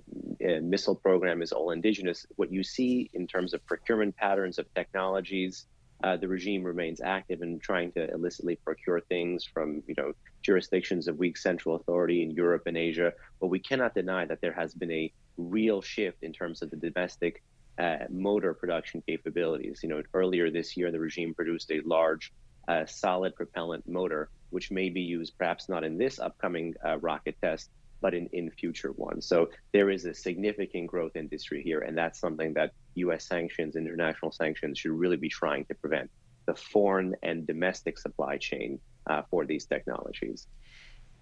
missile 0.60 0.96
program 0.96 1.40
is 1.40 1.52
all 1.52 1.70
indigenous, 1.70 2.26
what 2.34 2.52
you 2.52 2.64
see 2.64 3.10
in 3.14 3.26
terms 3.26 3.54
of 3.54 3.64
procurement 3.64 4.16
patterns 4.16 4.58
of 4.58 4.72
technologies, 4.74 5.66
uh, 6.02 6.16
the 6.16 6.28
regime 6.28 6.64
remains 6.64 7.00
active 7.00 7.42
in 7.42 7.58
trying 7.58 7.92
to 7.92 8.10
illicitly 8.12 8.56
procure 8.56 9.00
things 9.00 9.44
from, 9.44 9.82
you 9.86 9.94
know, 9.96 10.12
jurisdictions 10.42 11.08
of 11.08 11.16
weak 11.16 11.36
central 11.36 11.76
authority 11.76 12.22
in 12.22 12.30
Europe 12.32 12.64
and 12.66 12.76
Asia. 12.76 13.12
But 13.40 13.46
we 13.48 13.60
cannot 13.60 13.94
deny 13.94 14.26
that 14.26 14.40
there 14.40 14.52
has 14.52 14.74
been 14.74 14.90
a 14.90 15.12
real 15.36 15.80
shift 15.80 16.22
in 16.22 16.32
terms 16.32 16.60
of 16.60 16.70
the 16.70 16.76
domestic 16.76 17.42
uh, 17.78 17.98
motor 18.10 18.52
production 18.52 19.02
capabilities. 19.06 19.80
You 19.82 19.90
know, 19.90 20.02
earlier 20.12 20.50
this 20.50 20.76
year, 20.76 20.90
the 20.90 21.00
regime 21.00 21.34
produced 21.34 21.70
a 21.70 21.80
large 21.84 22.32
uh, 22.68 22.84
solid 22.86 23.34
propellant 23.34 23.86
motor 23.88 24.30
which 24.50 24.70
may 24.70 24.88
be 24.88 25.00
used 25.00 25.36
perhaps 25.38 25.68
not 25.68 25.84
in 25.84 25.98
this 25.98 26.18
upcoming 26.18 26.74
uh, 26.84 26.98
rocket 26.98 27.36
test, 27.40 27.70
but 28.00 28.14
in, 28.14 28.28
in 28.32 28.50
future 28.50 28.92
ones. 28.92 29.26
So 29.26 29.50
there 29.72 29.90
is 29.90 30.04
a 30.04 30.14
significant 30.14 30.86
growth 30.86 31.16
industry 31.16 31.62
here, 31.62 31.80
and 31.80 31.96
that's 31.96 32.20
something 32.20 32.52
that 32.54 32.72
U.S. 32.96 33.26
sanctions, 33.26 33.76
international 33.76 34.32
sanctions, 34.32 34.78
should 34.78 34.92
really 34.92 35.16
be 35.16 35.28
trying 35.28 35.64
to 35.66 35.74
prevent 35.74 36.10
the 36.46 36.54
foreign 36.54 37.16
and 37.22 37.46
domestic 37.46 37.98
supply 37.98 38.36
chain 38.36 38.78
uh, 39.08 39.22
for 39.30 39.44
these 39.44 39.64
technologies. 39.66 40.46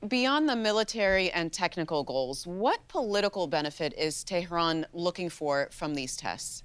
Beyond 0.07 0.49
the 0.49 0.57
military 0.57 1.31
and 1.31 1.51
technical 1.51 2.05
goals, 2.05 2.47
what 2.47 2.87
political 2.89 3.47
benefit 3.47 3.95
is 3.97 4.23
Tehran 4.23 4.85
looking 4.93 5.31
for 5.31 5.69
from 5.71 5.95
these 5.95 6.15
tests? 6.17 6.63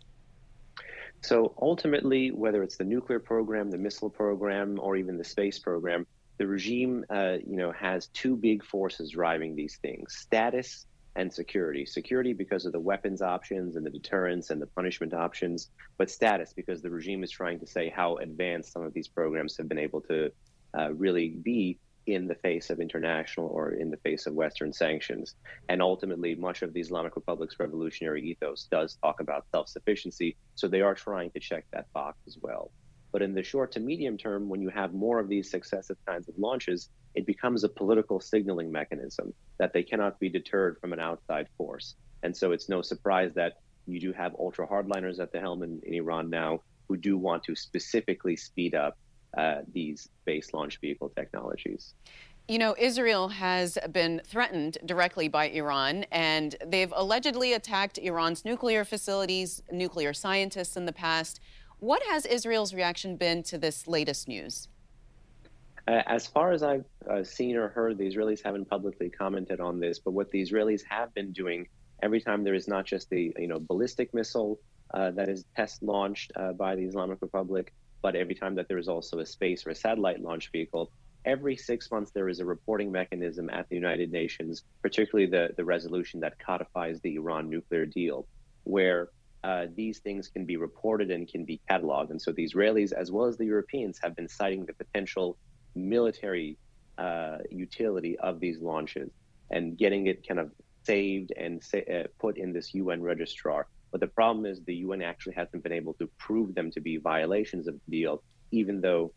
So 1.22 1.54
ultimately, 1.62 2.32
whether 2.32 2.64
it's 2.64 2.78
the 2.78 2.86
nuclear 2.86 3.20
program, 3.20 3.70
the 3.70 3.78
missile 3.78 4.10
program, 4.10 4.80
or 4.80 4.96
even 4.96 5.18
the 5.18 5.24
space 5.24 5.60
program, 5.60 6.08
the 6.38 6.48
regime, 6.48 7.04
uh, 7.10 7.38
you 7.46 7.58
know, 7.58 7.72
has 7.74 8.08
two 8.08 8.36
big 8.38 8.64
forces 8.64 9.12
driving 9.12 9.56
these 9.56 9.78
things: 9.82 10.16
status 10.16 10.86
and 11.16 11.32
security. 11.32 11.86
Security 11.86 12.34
because 12.34 12.66
of 12.66 12.72
the 12.72 12.80
weapons 12.80 13.22
options 13.22 13.76
and 13.76 13.86
the 13.86 13.90
deterrence 13.90 14.50
and 14.50 14.62
the 14.62 14.68
punishment 14.68 15.14
options, 15.14 15.70
but 15.98 16.10
status 16.10 16.54
because 16.54 16.82
the 16.82 16.90
regime 16.90 17.24
is 17.24 17.32
trying 17.32 17.60
to 17.60 17.68
say 17.68 17.90
how 17.90 18.16
advanced 18.18 18.72
some 18.72 18.84
of 18.84 18.94
these 18.94 19.08
programs 19.08 19.58
have 19.58 19.68
been 19.68 19.80
able 19.80 20.02
to 20.02 20.32
uh, 20.78 20.94
really 20.94 21.30
be 21.30 21.78
in 22.14 22.28
the 22.28 22.36
face 22.36 22.70
of 22.70 22.80
international 22.80 23.48
or 23.48 23.72
in 23.72 23.90
the 23.90 23.98
face 23.98 24.26
of 24.26 24.34
Western 24.34 24.74
sanctions. 24.74 25.36
And 25.68 25.82
ultimately, 25.82 26.36
much 26.36 26.62
of 26.62 26.74
the 26.74 26.82
Islamic 26.82 27.16
Republic's 27.16 27.60
revolutionary 27.60 28.24
ethos 28.30 28.68
does 28.72 28.98
talk 29.04 29.20
about 29.20 29.46
self 29.52 29.70
sufficiency. 29.70 30.36
So 30.56 30.68
they 30.68 30.82
are 30.82 30.96
trying 30.96 31.32
to 31.32 31.40
check 31.40 31.66
that 31.72 31.92
box 31.94 32.18
as 32.28 32.38
well. 32.42 32.72
But 33.12 33.22
in 33.22 33.34
the 33.34 33.44
short 33.44 33.72
to 33.74 33.80
medium 33.80 34.18
term, 34.18 34.50
when 34.50 34.62
you 34.62 34.70
have 34.70 34.94
more 34.94 35.20
of 35.20 35.30
these 35.30 35.50
successive 35.50 35.98
kinds 36.06 36.30
of 36.30 36.36
launches, 36.38 36.90
it 37.16 37.26
becomes 37.26 37.64
a 37.64 37.70
political 37.70 38.20
signaling 38.20 38.72
mechanism 38.72 39.34
that 39.58 39.74
they 39.74 39.84
cannot 39.84 40.20
be 40.20 40.30
deterred 40.30 40.78
from 40.80 40.94
an 40.94 41.00
outside 41.00 41.48
force. 41.58 41.96
And 42.22 42.36
so 42.36 42.52
it's 42.52 42.70
no 42.70 42.82
surprise 42.82 43.34
that 43.36 43.54
you 43.88 44.00
do 44.00 44.14
have 44.14 44.36
ultra 44.38 44.68
hardliners 44.68 45.20
at 45.20 45.32
the 45.32 45.40
helm 45.40 45.64
in, 45.64 45.82
in 45.84 45.96
Iran 45.96 46.30
now 46.30 46.62
who 46.88 46.98
do 46.98 47.18
want 47.18 47.44
to 47.44 47.56
specifically 47.56 48.36
speed 48.36 48.76
up 48.76 48.98
uh, 49.38 49.62
these 49.74 50.10
space 50.22 50.54
launch 50.54 50.80
vehicle 50.80 51.10
technologies. 51.10 51.94
You 52.48 52.58
know, 52.58 52.76
Israel 52.80 53.28
has 53.30 53.78
been 53.92 54.22
threatened 54.26 54.80
directly 54.86 55.28
by 55.28 55.50
Iran, 55.50 56.06
and 56.12 56.56
they've 56.66 56.92
allegedly 56.96 57.54
attacked 57.54 58.00
Iran's 58.00 58.44
nuclear 58.44 58.84
facilities, 58.84 59.62
nuclear 59.72 60.14
scientists 60.14 60.76
in 60.76 60.86
the 60.86 60.94
past. 60.94 61.40
What 61.78 62.02
has 62.10 62.26
Israel's 62.26 62.74
reaction 62.74 63.18
been 63.18 63.44
to 63.44 63.58
this 63.60 63.88
latest 63.88 64.28
news? 64.28 64.68
Uh, 65.88 66.02
as 66.08 66.28
far 66.28 66.52
as 66.52 66.64
I've 66.64 66.86
uh, 67.10 67.24
seen 67.24 67.56
or 67.56 67.68
heard, 67.68 67.98
the 67.98 68.08
Israelis 68.08 68.44
haven't 68.44 68.70
publicly 68.70 69.10
commented 69.10 69.60
on 69.60 69.80
this. 69.80 70.00
But 70.00 70.12
what 70.12 70.30
the 70.32 70.42
Israelis 70.42 70.82
have 70.90 71.14
been 71.14 71.32
doing 71.32 71.68
every 72.02 72.22
time 72.22 72.44
there 72.44 72.54
is 72.54 72.68
not 72.68 72.86
just 72.86 73.10
the 73.10 73.34
you 73.38 73.48
know 73.48 73.60
ballistic 73.60 74.14
missile 74.14 74.60
uh, 74.94 75.12
that 75.12 75.30
is 75.30 75.46
test 75.56 75.84
launched 75.84 76.32
uh, 76.36 76.54
by 76.54 76.76
the 76.76 76.84
Islamic 76.84 77.20
Republic, 77.22 77.74
but 78.02 78.16
every 78.16 78.36
time 78.36 78.56
that 78.56 78.68
there 78.68 78.78
is 78.78 78.88
also 78.88 79.20
a 79.20 79.26
space 79.26 79.66
or 79.66 79.72
a 79.72 79.76
satellite 79.76 80.22
launch 80.22 80.52
vehicle, 80.52 80.92
every 81.26 81.56
six 81.56 81.92
months 81.92 82.12
there 82.12 82.30
is 82.30 82.40
a 82.40 82.46
reporting 82.46 82.92
mechanism 82.92 83.50
at 83.50 83.68
the 83.70 83.76
United 83.76 84.12
Nations, 84.12 84.64
particularly 84.82 85.30
the 85.30 85.54
the 85.58 85.66
resolution 85.66 86.20
that 86.22 86.40
codifies 86.40 87.00
the 87.02 87.16
Iran 87.16 87.50
nuclear 87.50 87.86
deal, 87.86 88.28
where 88.64 89.10
uh, 89.44 89.68
these 89.76 90.00
things 90.00 90.28
can 90.28 90.46
be 90.46 90.58
reported 90.58 91.12
and 91.12 91.28
can 91.28 91.46
be 91.46 91.62
cataloged. 91.70 92.10
And 92.12 92.22
so 92.22 92.32
the 92.32 92.46
Israelis, 92.46 92.92
as 92.92 93.12
well 93.12 93.26
as 93.26 93.38
the 93.38 93.46
Europeans, 93.46 94.00
have 94.04 94.16
been 94.16 94.28
citing 94.28 94.66
the 94.66 94.74
potential 94.74 95.38
military 95.76 96.58
uh, 96.98 97.38
utility 97.50 98.20
of 98.20 98.40
these 98.40 98.60
launches 98.60 99.10
and 99.52 99.78
getting 99.78 100.08
it 100.08 100.28
kind 100.28 100.40
of 100.40 100.52
saved 100.84 101.32
and 101.38 101.64
sa- 101.64 101.78
uh, 101.78 102.04
put 102.20 102.38
in 102.38 102.52
this 102.52 102.74
UN 102.74 103.02
registrar. 103.02 103.68
But 103.92 104.02
the 104.02 104.08
problem 104.08 104.46
is 104.46 104.62
the 104.62 104.76
UN 104.76 105.02
actually 105.02 105.34
hasn't 105.34 105.64
been 105.64 105.72
able 105.72 105.94
to 105.96 106.08
prove 106.18 106.56
them 106.56 106.72
to 106.72 106.80
be 106.80 106.98
violations 106.98 107.68
of 107.68 107.76
the 107.76 107.92
deal, 107.92 108.24
even 108.52 108.82
though 108.82 109.12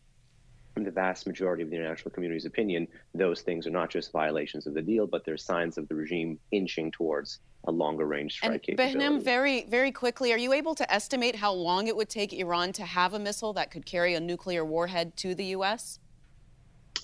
in 0.75 0.83
the 0.83 0.91
vast 0.91 1.27
majority 1.27 1.61
of 1.61 1.69
the 1.69 1.75
international 1.75 2.11
community's 2.11 2.45
opinion, 2.45 2.87
those 3.13 3.41
things 3.41 3.67
are 3.67 3.71
not 3.71 3.89
just 3.89 4.11
violations 4.11 4.65
of 4.65 4.73
the 4.73 4.81
deal, 4.81 5.05
but 5.05 5.23
they're 5.23 5.37
signs 5.37 5.77
of 5.77 5.87
the 5.87 5.95
regime 5.95 6.39
inching 6.51 6.91
towards 6.91 7.39
a 7.65 7.71
longer 7.71 8.05
range 8.05 8.33
strike 8.33 8.51
and 8.51 8.61
capability. 8.77 8.97
Behnam, 8.97 9.23
very, 9.23 9.65
very 9.65 9.91
quickly, 9.91 10.33
are 10.33 10.37
you 10.37 10.51
able 10.51 10.75
to 10.75 10.91
estimate 10.91 11.35
how 11.35 11.53
long 11.53 11.87
it 11.87 11.95
would 11.95 12.09
take 12.09 12.33
Iran 12.33 12.73
to 12.73 12.83
have 12.83 13.13
a 13.13 13.19
missile 13.19 13.53
that 13.53 13.71
could 13.71 13.85
carry 13.85 14.15
a 14.15 14.19
nuclear 14.19 14.65
warhead 14.65 15.15
to 15.17 15.35
the 15.35 15.45
U.S.? 15.45 15.99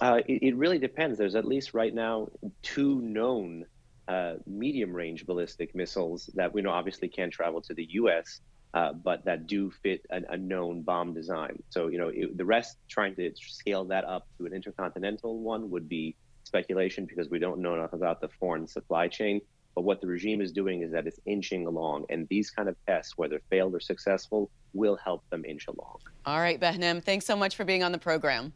Uh, 0.01 0.21
it, 0.27 0.43
it, 0.43 0.55
really 0.55 0.79
depends. 0.79 1.17
There's 1.17 1.35
at 1.35 1.45
least 1.45 1.73
right 1.73 1.93
now 1.93 2.29
two 2.61 3.01
known 3.01 3.65
uh, 4.09 4.33
medium 4.45 4.91
range 4.93 5.25
ballistic 5.25 5.73
missiles 5.73 6.29
that 6.33 6.53
we 6.53 6.61
know 6.61 6.71
obviously 6.71 7.07
can't 7.07 7.31
travel 7.31 7.61
to 7.61 7.73
the 7.73 7.87
U.S 7.91 8.41
uh, 8.73 8.93
but 8.93 9.25
that 9.25 9.47
do 9.47 9.71
fit 9.71 10.05
an, 10.09 10.25
a 10.29 10.37
known 10.37 10.81
bomb 10.81 11.13
design. 11.13 11.61
So, 11.69 11.87
you 11.87 11.97
know, 11.97 12.09
it, 12.09 12.37
the 12.37 12.45
rest, 12.45 12.77
trying 12.87 13.15
to 13.15 13.31
scale 13.35 13.85
that 13.85 14.05
up 14.05 14.27
to 14.37 14.45
an 14.45 14.53
intercontinental 14.53 15.39
one 15.39 15.69
would 15.71 15.89
be 15.89 16.15
speculation 16.43 17.05
because 17.05 17.29
we 17.29 17.39
don't 17.39 17.59
know 17.59 17.75
enough 17.75 17.93
about 17.93 18.21
the 18.21 18.29
foreign 18.39 18.67
supply 18.67 19.07
chain. 19.07 19.41
But 19.75 19.83
what 19.83 20.01
the 20.01 20.07
regime 20.07 20.41
is 20.41 20.51
doing 20.51 20.81
is 20.81 20.91
that 20.91 21.07
it's 21.07 21.19
inching 21.25 21.65
along, 21.65 22.05
and 22.09 22.27
these 22.27 22.49
kind 22.49 22.67
of 22.67 22.75
tests, 22.85 23.17
whether 23.17 23.39
failed 23.49 23.73
or 23.75 23.79
successful, 23.79 24.49
will 24.73 24.97
help 24.97 25.23
them 25.29 25.45
inch 25.45 25.67
along. 25.67 25.99
All 26.25 26.39
right, 26.39 26.59
Behnam, 26.59 27.03
thanks 27.03 27.25
so 27.25 27.35
much 27.35 27.55
for 27.55 27.65
being 27.65 27.83
on 27.83 27.91
the 27.91 27.97
program. 27.97 28.51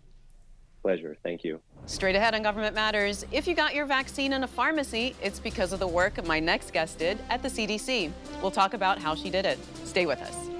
Pleasure. 0.83 1.15
Thank 1.23 1.45
you. 1.45 1.61
Straight 1.85 2.15
ahead 2.15 2.35
on 2.35 2.43
Government 2.43 2.75
Matters. 2.75 3.25
If 3.31 3.47
you 3.47 3.55
got 3.55 3.73
your 3.73 3.85
vaccine 3.85 4.33
in 4.33 4.43
a 4.43 4.47
pharmacy, 4.47 5.15
it's 5.21 5.39
because 5.39 5.71
of 5.71 5.79
the 5.79 5.87
work 5.87 6.23
my 6.25 6.41
next 6.41 6.73
guest 6.73 6.99
did 6.99 7.17
at 7.29 7.41
the 7.41 7.47
CDC. 7.47 8.11
We'll 8.41 8.51
talk 8.51 8.73
about 8.73 8.99
how 8.99 9.15
she 9.15 9.29
did 9.29 9.45
it. 9.45 9.57
Stay 9.85 10.05
with 10.05 10.21
us. 10.21 10.52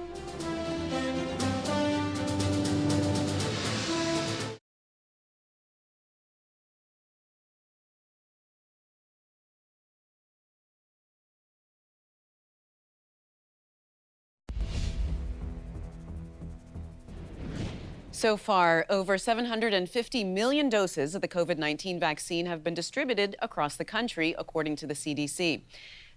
So 18.23 18.37
far, 18.37 18.85
over 18.89 19.17
750 19.17 20.23
million 20.23 20.69
doses 20.69 21.13
of 21.13 21.21
the 21.21 21.27
COVID 21.27 21.57
19 21.57 21.99
vaccine 21.99 22.45
have 22.45 22.63
been 22.63 22.73
distributed 22.73 23.35
across 23.41 23.75
the 23.75 23.83
country, 23.83 24.33
according 24.39 24.77
to 24.77 24.87
the 24.87 24.93
CDC. 24.93 25.63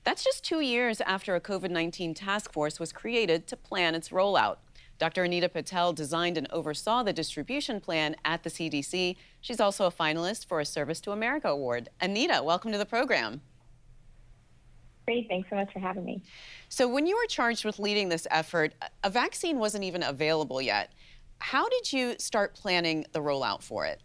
That's 0.04 0.22
just 0.22 0.44
two 0.44 0.60
years 0.60 1.00
after 1.00 1.34
a 1.34 1.40
COVID 1.40 1.72
19 1.72 2.14
task 2.14 2.52
force 2.52 2.78
was 2.78 2.92
created 2.92 3.48
to 3.48 3.56
plan 3.56 3.96
its 3.96 4.10
rollout. 4.10 4.58
Dr. 5.00 5.24
Anita 5.24 5.48
Patel 5.48 5.92
designed 5.92 6.38
and 6.38 6.46
oversaw 6.52 7.02
the 7.02 7.12
distribution 7.12 7.80
plan 7.80 8.14
at 8.24 8.44
the 8.44 8.50
CDC. 8.50 9.16
She's 9.40 9.58
also 9.58 9.86
a 9.86 9.90
finalist 9.90 10.46
for 10.46 10.60
a 10.60 10.64
Service 10.64 11.00
to 11.00 11.10
America 11.10 11.48
Award. 11.48 11.88
Anita, 12.00 12.40
welcome 12.40 12.70
to 12.70 12.78
the 12.78 12.86
program. 12.86 13.40
Great. 15.06 15.26
Thanks 15.26 15.50
so 15.50 15.56
much 15.56 15.72
for 15.72 15.80
having 15.80 16.04
me. 16.04 16.22
So, 16.68 16.86
when 16.86 17.08
you 17.08 17.16
were 17.16 17.26
charged 17.26 17.64
with 17.64 17.80
leading 17.80 18.10
this 18.10 18.28
effort, 18.30 18.74
a 19.02 19.10
vaccine 19.10 19.58
wasn't 19.58 19.82
even 19.82 20.04
available 20.04 20.62
yet. 20.62 20.92
How 21.38 21.68
did 21.68 21.92
you 21.92 22.16
start 22.18 22.54
planning 22.54 23.06
the 23.12 23.20
rollout 23.20 23.62
for 23.62 23.86
it? 23.86 24.00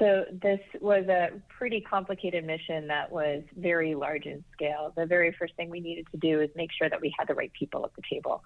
So 0.00 0.24
this 0.42 0.60
was 0.80 1.06
a 1.08 1.30
pretty 1.48 1.80
complicated 1.80 2.44
mission 2.44 2.88
that 2.88 3.10
was 3.10 3.42
very 3.56 3.94
large 3.94 4.26
in 4.26 4.44
scale. 4.52 4.92
The 4.96 5.06
very 5.06 5.34
first 5.38 5.54
thing 5.56 5.70
we 5.70 5.80
needed 5.80 6.06
to 6.10 6.16
do 6.16 6.40
is 6.40 6.50
make 6.56 6.70
sure 6.76 6.90
that 6.90 7.00
we 7.00 7.14
had 7.18 7.28
the 7.28 7.34
right 7.34 7.52
people 7.52 7.84
at 7.84 7.94
the 7.94 8.02
table. 8.10 8.42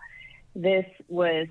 This 0.55 0.85
was 1.09 1.47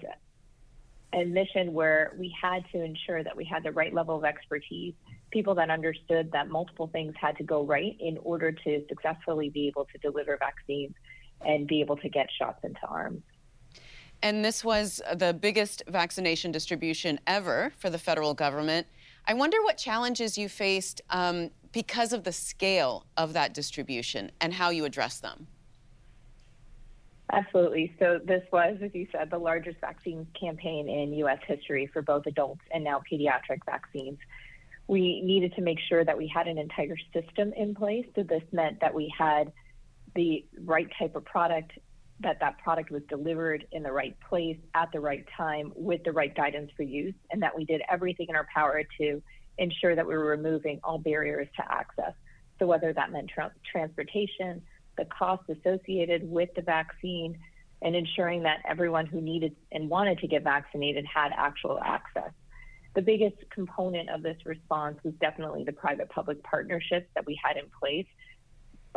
a 1.13 1.25
mission 1.25 1.73
where 1.73 2.13
we 2.17 2.33
had 2.39 2.63
to 2.73 2.83
ensure 2.83 3.23
that 3.23 3.35
we 3.35 3.43
had 3.43 3.63
the 3.63 3.71
right 3.71 3.93
level 3.93 4.17
of 4.17 4.23
expertise, 4.23 4.93
people 5.31 5.55
that 5.55 5.69
understood 5.69 6.31
that 6.31 6.49
multiple 6.49 6.87
things 6.87 7.13
had 7.19 7.35
to 7.37 7.43
go 7.43 7.63
right 7.63 7.95
in 7.99 8.17
order 8.19 8.51
to 8.51 8.85
successfully 8.87 9.49
be 9.49 9.67
able 9.67 9.85
to 9.85 9.97
deliver 9.99 10.37
vaccines 10.37 10.93
and 11.41 11.67
be 11.67 11.81
able 11.81 11.97
to 11.97 12.09
get 12.09 12.27
shots 12.37 12.59
into 12.63 12.85
arms. 12.87 13.23
And 14.21 14.43
this 14.43 14.63
was 14.63 15.01
the 15.15 15.33
biggest 15.33 15.83
vaccination 15.87 16.51
distribution 16.51 17.19
ever 17.27 17.71
for 17.77 17.89
the 17.89 17.99
federal 17.99 18.33
government. 18.33 18.87
I 19.27 19.33
wonder 19.33 19.61
what 19.61 19.77
challenges 19.77 20.37
you 20.37 20.49
faced 20.49 21.01
um, 21.09 21.51
because 21.71 22.13
of 22.13 22.23
the 22.23 22.31
scale 22.31 23.05
of 23.17 23.33
that 23.33 23.53
distribution 23.53 24.31
and 24.41 24.53
how 24.53 24.69
you 24.69 24.85
address 24.85 25.19
them. 25.19 25.47
Absolutely. 27.31 27.93
So, 27.99 28.19
this 28.23 28.43
was, 28.53 28.77
as 28.81 28.91
you 28.93 29.05
said, 29.11 29.29
the 29.29 29.37
largest 29.37 29.81
vaccine 29.81 30.25
campaign 30.39 30.87
in 30.87 31.11
U.S. 31.19 31.39
history 31.45 31.85
for 31.91 32.01
both 32.01 32.25
adults 32.25 32.61
and 32.71 32.85
now 32.85 33.01
pediatric 33.11 33.59
vaccines. 33.65 34.17
We 34.87 35.21
needed 35.21 35.53
to 35.55 35.61
make 35.61 35.79
sure 35.89 36.05
that 36.05 36.17
we 36.17 36.27
had 36.33 36.47
an 36.47 36.57
entire 36.57 36.95
system 37.13 37.51
in 37.57 37.75
place. 37.75 38.05
So, 38.15 38.23
this 38.23 38.43
meant 38.53 38.79
that 38.79 38.93
we 38.93 39.13
had 39.17 39.51
the 40.15 40.45
right 40.63 40.87
type 40.97 41.17
of 41.17 41.25
product 41.25 41.73
that 42.19 42.39
that 42.39 42.57
product 42.57 42.91
was 42.91 43.03
delivered 43.09 43.65
in 43.71 43.83
the 43.83 43.91
right 43.91 44.15
place 44.27 44.57
at 44.73 44.91
the 44.91 44.99
right 44.99 45.25
time 45.35 45.71
with 45.75 46.03
the 46.03 46.11
right 46.11 46.33
guidance 46.35 46.71
for 46.75 46.83
use, 46.83 47.13
and 47.31 47.41
that 47.43 47.55
we 47.55 47.63
did 47.63 47.81
everything 47.89 48.27
in 48.29 48.35
our 48.35 48.47
power 48.53 48.83
to 48.99 49.21
ensure 49.57 49.95
that 49.95 50.07
we 50.07 50.15
were 50.15 50.25
removing 50.25 50.79
all 50.83 50.97
barriers 50.97 51.47
to 51.55 51.71
access. 51.71 52.13
So, 52.59 52.65
whether 52.65 52.91
that 52.93 53.11
meant 53.11 53.29
tra- 53.29 53.53
transportation, 53.71 54.61
the 54.97 55.05
costs 55.05 55.45
associated 55.49 56.29
with 56.29 56.49
the 56.55 56.63
vaccine, 56.63 57.37
and 57.83 57.95
ensuring 57.95 58.43
that 58.43 58.59
everyone 58.67 59.05
who 59.05 59.21
needed 59.21 59.55
and 59.71 59.87
wanted 59.87 60.17
to 60.19 60.27
get 60.27 60.43
vaccinated 60.43 61.05
had 61.05 61.31
actual 61.37 61.79
access. 61.79 62.31
The 62.95 63.03
biggest 63.03 63.37
component 63.51 64.09
of 64.09 64.23
this 64.23 64.37
response 64.43 64.97
was 65.03 65.13
definitely 65.21 65.63
the 65.63 65.73
private 65.73 66.09
public 66.09 66.41
partnerships 66.41 67.05
that 67.13 67.27
we 67.27 67.39
had 67.43 67.57
in 67.57 67.65
place 67.79 68.07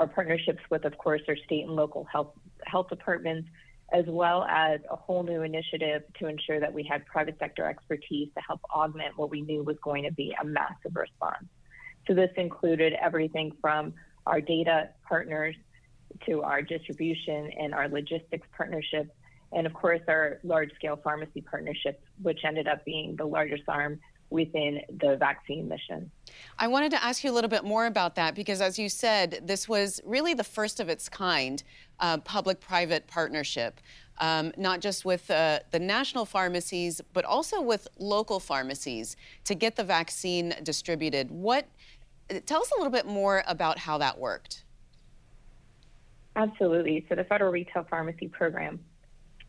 our 0.00 0.06
partnerships 0.06 0.62
with, 0.70 0.85
of 0.87 0.96
course, 0.96 1.20
our 1.28 1.37
state 1.44 1.64
and 1.66 1.76
local 1.76 2.04
health 2.04 2.33
health 2.70 2.88
departments, 2.88 3.48
as 3.92 4.04
well 4.06 4.44
as 4.44 4.80
a 4.90 4.96
whole 4.96 5.22
new 5.22 5.42
initiative 5.42 6.02
to 6.18 6.26
ensure 6.26 6.61
that 6.61 6.72
we 6.72 6.85
had 6.85 7.04
private 7.06 7.37
sector 7.38 7.64
expertise 7.66 8.28
to 8.37 8.40
help 8.46 8.61
augment 8.74 9.18
what 9.18 9.30
we 9.30 9.40
knew 9.42 9.62
was 9.62 9.76
going 9.83 10.04
to 10.04 10.12
be 10.12 10.35
a 10.40 10.44
massive 10.44 10.94
response. 10.94 11.44
So 12.06 12.14
this 12.14 12.30
included 12.37 12.92
everything 13.02 13.52
from 13.61 13.92
our 14.26 14.40
data 14.40 14.90
partners 15.06 15.56
to 16.26 16.42
our 16.42 16.62
distribution 16.62 17.50
and 17.59 17.74
our 17.74 17.88
logistics 17.88 18.46
partnerships, 18.56 19.11
and 19.52 19.66
of 19.66 19.72
course 19.74 20.00
our 20.09 20.38
large 20.44 20.72
scale 20.74 20.98
pharmacy 21.02 21.40
partnerships, 21.40 22.02
which 22.22 22.40
ended 22.44 22.68
up 22.68 22.85
being 22.85 23.16
the 23.16 23.24
largest 23.24 23.64
arm 23.68 23.98
within 24.30 24.80
the 25.00 25.16
vaccine 25.16 25.68
mission. 25.68 26.11
I 26.59 26.68
wanted 26.68 26.90
to 26.92 27.04
ask 27.04 27.24
you 27.24 27.30
a 27.30 27.35
little 27.35 27.50
bit 27.50 27.64
more 27.64 27.87
about 27.87 28.14
that 28.14 28.35
because, 28.37 28.61
as 28.61 28.78
you 28.78 28.88
said, 28.88 29.40
this 29.42 29.68
was 29.68 30.00
really 30.04 30.35
the 30.35 30.44
first 30.44 30.78
of 30.78 30.88
its 30.88 31.09
kind 31.09 31.62
uh, 32.00 32.18
public 32.18 32.60
private 32.60 33.06
partnership. 33.06 33.80
Um, 34.18 34.52
not 34.58 34.80
just 34.80 35.06
with 35.06 35.30
uh, 35.30 35.60
the 35.70 35.78
national 35.78 36.26
pharmacies, 36.26 37.00
but 37.14 37.24
also 37.24 37.62
with 37.62 37.88
local 37.98 38.38
pharmacies 38.38 39.16
to 39.44 39.54
get 39.54 39.76
the 39.76 39.84
vaccine 39.84 40.54
distributed. 40.62 41.30
What? 41.30 41.66
Tell 42.44 42.60
us 42.60 42.70
a 42.70 42.76
little 42.76 42.92
bit 42.92 43.06
more 43.06 43.42
about 43.46 43.78
how 43.78 43.96
that 43.96 44.18
worked. 44.18 44.64
Absolutely. 46.36 47.06
So 47.08 47.14
the 47.14 47.24
Federal 47.24 47.50
Retail 47.50 47.86
Pharmacy 47.88 48.28
Program 48.28 48.78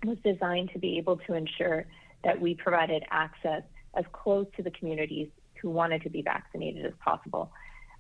was 0.05 0.17
designed 0.23 0.71
to 0.71 0.79
be 0.79 0.97
able 0.97 1.17
to 1.17 1.33
ensure 1.33 1.85
that 2.23 2.39
we 2.39 2.55
provided 2.55 3.03
access 3.11 3.63
as 3.95 4.05
close 4.13 4.47
to 4.55 4.63
the 4.63 4.71
communities 4.71 5.27
who 5.61 5.69
wanted 5.69 6.01
to 6.03 6.09
be 6.09 6.21
vaccinated 6.21 6.85
as 6.85 6.93
possible. 7.03 7.51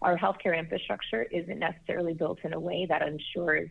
Our 0.01 0.17
healthcare 0.17 0.57
infrastructure 0.57 1.23
isn't 1.23 1.59
necessarily 1.59 2.13
built 2.13 2.39
in 2.43 2.53
a 2.53 2.59
way 2.59 2.87
that 2.87 3.01
ensures 3.05 3.69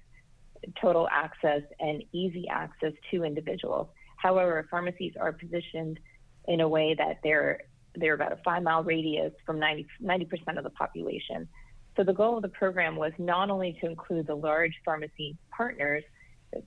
total 0.80 1.08
access 1.10 1.62
and 1.78 2.02
easy 2.12 2.46
access 2.48 2.92
to 3.10 3.24
individuals. 3.24 3.88
However, 4.16 4.66
pharmacies 4.70 5.14
are 5.18 5.32
positioned 5.32 5.98
in 6.46 6.60
a 6.60 6.68
way 6.68 6.94
that 6.98 7.20
they're 7.22 7.60
they're 7.96 8.14
about 8.14 8.32
a 8.32 8.38
five 8.44 8.62
mile 8.62 8.84
radius 8.84 9.32
from 9.44 9.58
90, 9.58 9.86
percent 10.26 10.58
of 10.58 10.64
the 10.64 10.70
population. 10.70 11.48
So 11.96 12.04
the 12.04 12.12
goal 12.12 12.36
of 12.36 12.42
the 12.42 12.48
program 12.48 12.96
was 12.96 13.12
not 13.18 13.50
only 13.50 13.76
to 13.80 13.86
include 13.86 14.28
the 14.28 14.36
large 14.36 14.74
pharmacy 14.84 15.36
partners, 15.50 16.04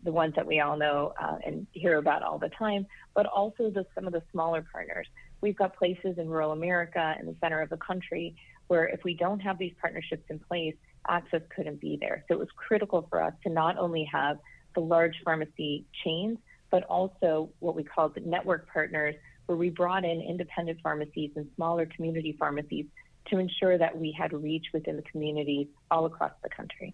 the 0.03 0.12
ones 0.12 0.34
that 0.36 0.45
we 0.45 0.60
all 0.60 0.75
know 0.75 1.13
uh, 1.21 1.38
and 1.45 1.65
hear 1.71 1.97
about 1.97 2.23
all 2.23 2.38
the 2.38 2.49
time, 2.49 2.86
but 3.15 3.25
also 3.25 3.69
the, 3.69 3.86
some 3.95 4.06
of 4.06 4.12
the 4.12 4.21
smaller 4.32 4.65
partners 4.69 5.08
We've 5.43 5.58
got 5.58 5.75
places 5.75 6.17
in 6.17 6.29
rural 6.29 6.53
America 6.53 7.15
in 7.19 7.25
the 7.25 7.36
center 7.41 7.62
of 7.62 7.69
the 7.69 7.75
country 7.75 8.34
where 8.67 8.88
if 8.88 9.04
we 9.04 9.13
don't 9.13 9.39
have 9.39 9.58
these 9.58 9.73
partnerships 9.80 10.23
in 10.30 10.39
place, 10.39 10.76
access 11.08 11.41
couldn't 11.56 11.80
be 11.80 11.97
there. 11.99 12.23
So 12.28 12.36
it 12.36 12.39
was 12.39 12.49
critical 12.56 13.06
for 13.10 13.21
us 13.21 13.34
to 13.43 13.49
not 13.52 13.78
only 13.78 14.08
have 14.12 14.39
the 14.73 14.82
large 14.82 15.15
pharmacy 15.23 15.86
chains, 16.04 16.38
but 16.71 16.84
also 16.84 17.49
what 17.60 17.76
we 17.76 17.84
called 17.84 18.17
network 18.26 18.67
partners, 18.71 19.15
where 19.45 19.58
we 19.58 19.69
brought 19.69 20.06
in 20.06 20.21
independent 20.21 20.80
pharmacies 20.82 21.32
and 21.36 21.47
smaller 21.56 21.86
community 21.86 22.36
pharmacies 22.39 22.86
to 23.30 23.38
ensure 23.38 23.78
that 23.78 23.97
we 23.97 24.12
had 24.12 24.34
reach 24.34 24.65
within 24.73 24.95
the 24.95 25.02
communities 25.04 25.67
all 25.91 26.06
across 26.06 26.32
the 26.41 26.49
country. 26.49 26.93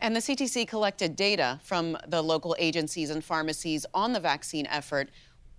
And 0.00 0.14
the 0.14 0.20
CDC 0.20 0.68
collected 0.68 1.16
data 1.16 1.60
from 1.62 1.96
the 2.08 2.22
local 2.22 2.56
agencies 2.58 3.10
and 3.10 3.24
pharmacies 3.24 3.86
on 3.94 4.12
the 4.12 4.20
vaccine 4.20 4.66
effort. 4.66 5.10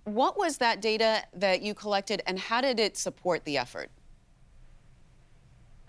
What 0.04 0.36
was 0.36 0.58
that 0.58 0.80
data 0.80 1.22
that 1.34 1.62
you 1.62 1.74
collected, 1.74 2.22
and 2.26 2.38
how 2.38 2.60
did 2.60 2.78
it 2.78 2.96
support 2.96 3.44
the 3.44 3.56
effort? 3.56 3.90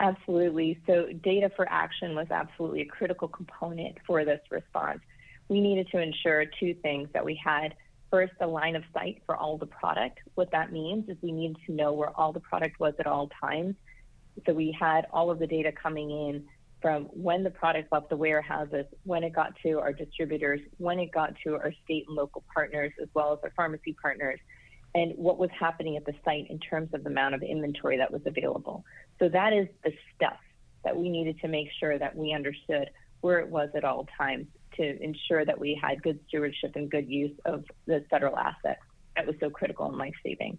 Absolutely. 0.00 0.80
So, 0.86 1.08
data 1.22 1.50
for 1.54 1.68
action 1.70 2.14
was 2.16 2.26
absolutely 2.30 2.82
a 2.82 2.86
critical 2.86 3.28
component 3.28 3.96
for 4.06 4.24
this 4.24 4.40
response. 4.50 5.00
We 5.48 5.60
needed 5.60 5.88
to 5.92 5.98
ensure 5.98 6.44
two 6.58 6.74
things 6.74 7.08
that 7.12 7.24
we 7.24 7.40
had 7.42 7.74
first 8.10 8.32
a 8.40 8.46
line 8.46 8.76
of 8.76 8.84
sight 8.92 9.22
for 9.26 9.36
all 9.36 9.56
the 9.58 9.66
product. 9.66 10.20
What 10.34 10.50
that 10.52 10.72
means 10.72 11.08
is 11.08 11.16
we 11.22 11.32
needed 11.32 11.58
to 11.66 11.72
know 11.72 11.92
where 11.92 12.10
all 12.18 12.32
the 12.32 12.40
product 12.40 12.80
was 12.80 12.94
at 12.98 13.06
all 13.06 13.30
times. 13.40 13.76
So, 14.46 14.52
we 14.52 14.76
had 14.78 15.06
all 15.12 15.30
of 15.30 15.38
the 15.38 15.46
data 15.46 15.70
coming 15.70 16.10
in 16.10 16.44
from 16.82 17.04
when 17.04 17.44
the 17.44 17.50
product 17.50 17.92
left 17.92 18.10
the 18.10 18.16
warehouses, 18.16 18.84
when 19.04 19.22
it 19.22 19.32
got 19.32 19.54
to 19.64 19.78
our 19.78 19.92
distributors, 19.92 20.60
when 20.78 20.98
it 20.98 21.12
got 21.12 21.34
to 21.44 21.54
our 21.54 21.72
state 21.84 22.04
and 22.08 22.16
local 22.16 22.42
partners, 22.52 22.92
as 23.00 23.08
well 23.14 23.32
as 23.32 23.38
our 23.42 23.52
pharmacy 23.56 23.96
partners, 24.02 24.40
and 24.94 25.12
what 25.16 25.38
was 25.38 25.50
happening 25.58 25.96
at 25.96 26.04
the 26.04 26.14
site 26.24 26.46
in 26.50 26.58
terms 26.58 26.90
of 26.94 27.02
the 27.02 27.10
amount 27.10 27.34
of 27.34 27.42
inventory 27.42 27.96
that 27.96 28.12
was 28.12 28.22
available. 28.26 28.84
So 29.18 29.28
that 29.28 29.52
is 29.52 29.66
the 29.82 29.92
stuff 30.14 30.38
that 30.84 30.96
we 30.96 31.08
needed 31.08 31.40
to 31.40 31.48
make 31.48 31.68
sure 31.80 31.98
that 31.98 32.14
we 32.14 32.32
understood 32.32 32.90
where 33.20 33.38
it 33.38 33.48
was 33.48 33.70
at 33.74 33.84
all 33.84 34.06
times 34.16 34.46
to 34.76 35.02
ensure 35.02 35.44
that 35.44 35.58
we 35.58 35.78
had 35.80 36.02
good 36.02 36.20
stewardship 36.28 36.72
and 36.76 36.90
good 36.90 37.08
use 37.08 37.36
of 37.44 37.64
the 37.86 38.04
federal 38.10 38.36
asset 38.36 38.78
that 39.16 39.26
was 39.26 39.36
so 39.40 39.50
critical 39.50 39.86
and 39.86 39.96
life 39.96 40.14
saving. 40.22 40.58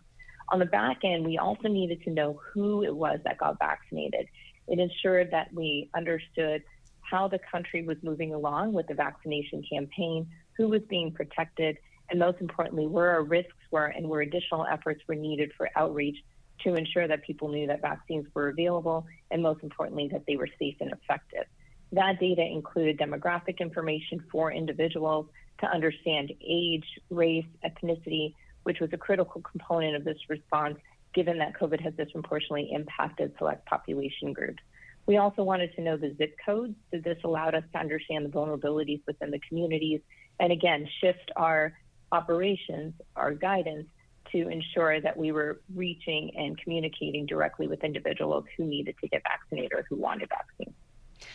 On 0.49 0.59
the 0.59 0.65
back 0.65 0.97
end, 1.03 1.25
we 1.25 1.37
also 1.37 1.67
needed 1.67 2.03
to 2.03 2.11
know 2.11 2.39
who 2.53 2.83
it 2.83 2.95
was 2.95 3.19
that 3.23 3.37
got 3.37 3.57
vaccinated. 3.59 4.27
It 4.67 4.79
ensured 4.79 5.31
that 5.31 5.53
we 5.53 5.89
understood 5.95 6.63
how 7.01 7.27
the 7.27 7.39
country 7.51 7.83
was 7.83 7.97
moving 8.01 8.33
along 8.33 8.73
with 8.73 8.87
the 8.87 8.93
vaccination 8.93 9.63
campaign, 9.71 10.27
who 10.57 10.67
was 10.67 10.81
being 10.89 11.11
protected, 11.11 11.77
and 12.09 12.19
most 12.19 12.39
importantly, 12.41 12.87
where 12.87 13.11
our 13.11 13.23
risks 13.23 13.53
were 13.71 13.85
and 13.85 14.07
where 14.07 14.21
additional 14.21 14.65
efforts 14.65 15.01
were 15.07 15.15
needed 15.15 15.51
for 15.57 15.69
outreach 15.75 16.17
to 16.63 16.75
ensure 16.75 17.07
that 17.07 17.23
people 17.23 17.49
knew 17.49 17.67
that 17.67 17.81
vaccines 17.81 18.25
were 18.33 18.49
available 18.49 19.05
and 19.31 19.41
most 19.41 19.63
importantly 19.63 20.09
that 20.11 20.23
they 20.27 20.35
were 20.35 20.49
safe 20.59 20.75
and 20.79 20.91
effective. 20.91 21.45
That 21.91 22.19
data 22.19 22.41
included 22.41 22.97
demographic 22.97 23.59
information 23.59 24.23
for 24.31 24.51
individuals 24.51 25.27
to 25.59 25.67
understand 25.67 26.31
age, 26.45 26.85
race, 27.09 27.45
ethnicity, 27.63 28.33
which 28.63 28.79
was 28.79 28.89
a 28.93 28.97
critical 28.97 29.41
component 29.41 29.95
of 29.95 30.03
this 30.03 30.17
response 30.29 30.77
given 31.13 31.37
that 31.37 31.53
COVID 31.53 31.79
has 31.81 31.93
disproportionately 31.93 32.69
impacted 32.73 33.33
select 33.37 33.65
population 33.65 34.33
groups. 34.33 34.61
We 35.05 35.17
also 35.17 35.43
wanted 35.43 35.73
to 35.75 35.81
know 35.81 35.97
the 35.97 36.13
zip 36.17 36.35
codes, 36.45 36.73
so 36.91 36.99
this 36.99 37.17
allowed 37.23 37.55
us 37.55 37.63
to 37.73 37.79
understand 37.79 38.25
the 38.25 38.29
vulnerabilities 38.29 39.01
within 39.05 39.31
the 39.31 39.39
communities 39.47 40.01
and 40.39 40.51
again 40.51 40.87
shift 40.99 41.31
our 41.35 41.77
operations, 42.15 42.93
our 43.15 43.33
guidance 43.33 43.87
to 44.31 44.47
ensure 44.49 44.99
that 45.01 45.15
we 45.15 45.31
were 45.31 45.61
reaching 45.75 46.31
and 46.35 46.57
communicating 46.57 47.25
directly 47.25 47.67
with 47.67 47.83
individuals 47.83 48.45
who 48.57 48.63
needed 48.65 48.95
to 49.01 49.07
get 49.07 49.21
vaccinated 49.23 49.73
or 49.73 49.85
who 49.89 49.97
wanted 49.97 50.29
vaccines. 50.29 50.75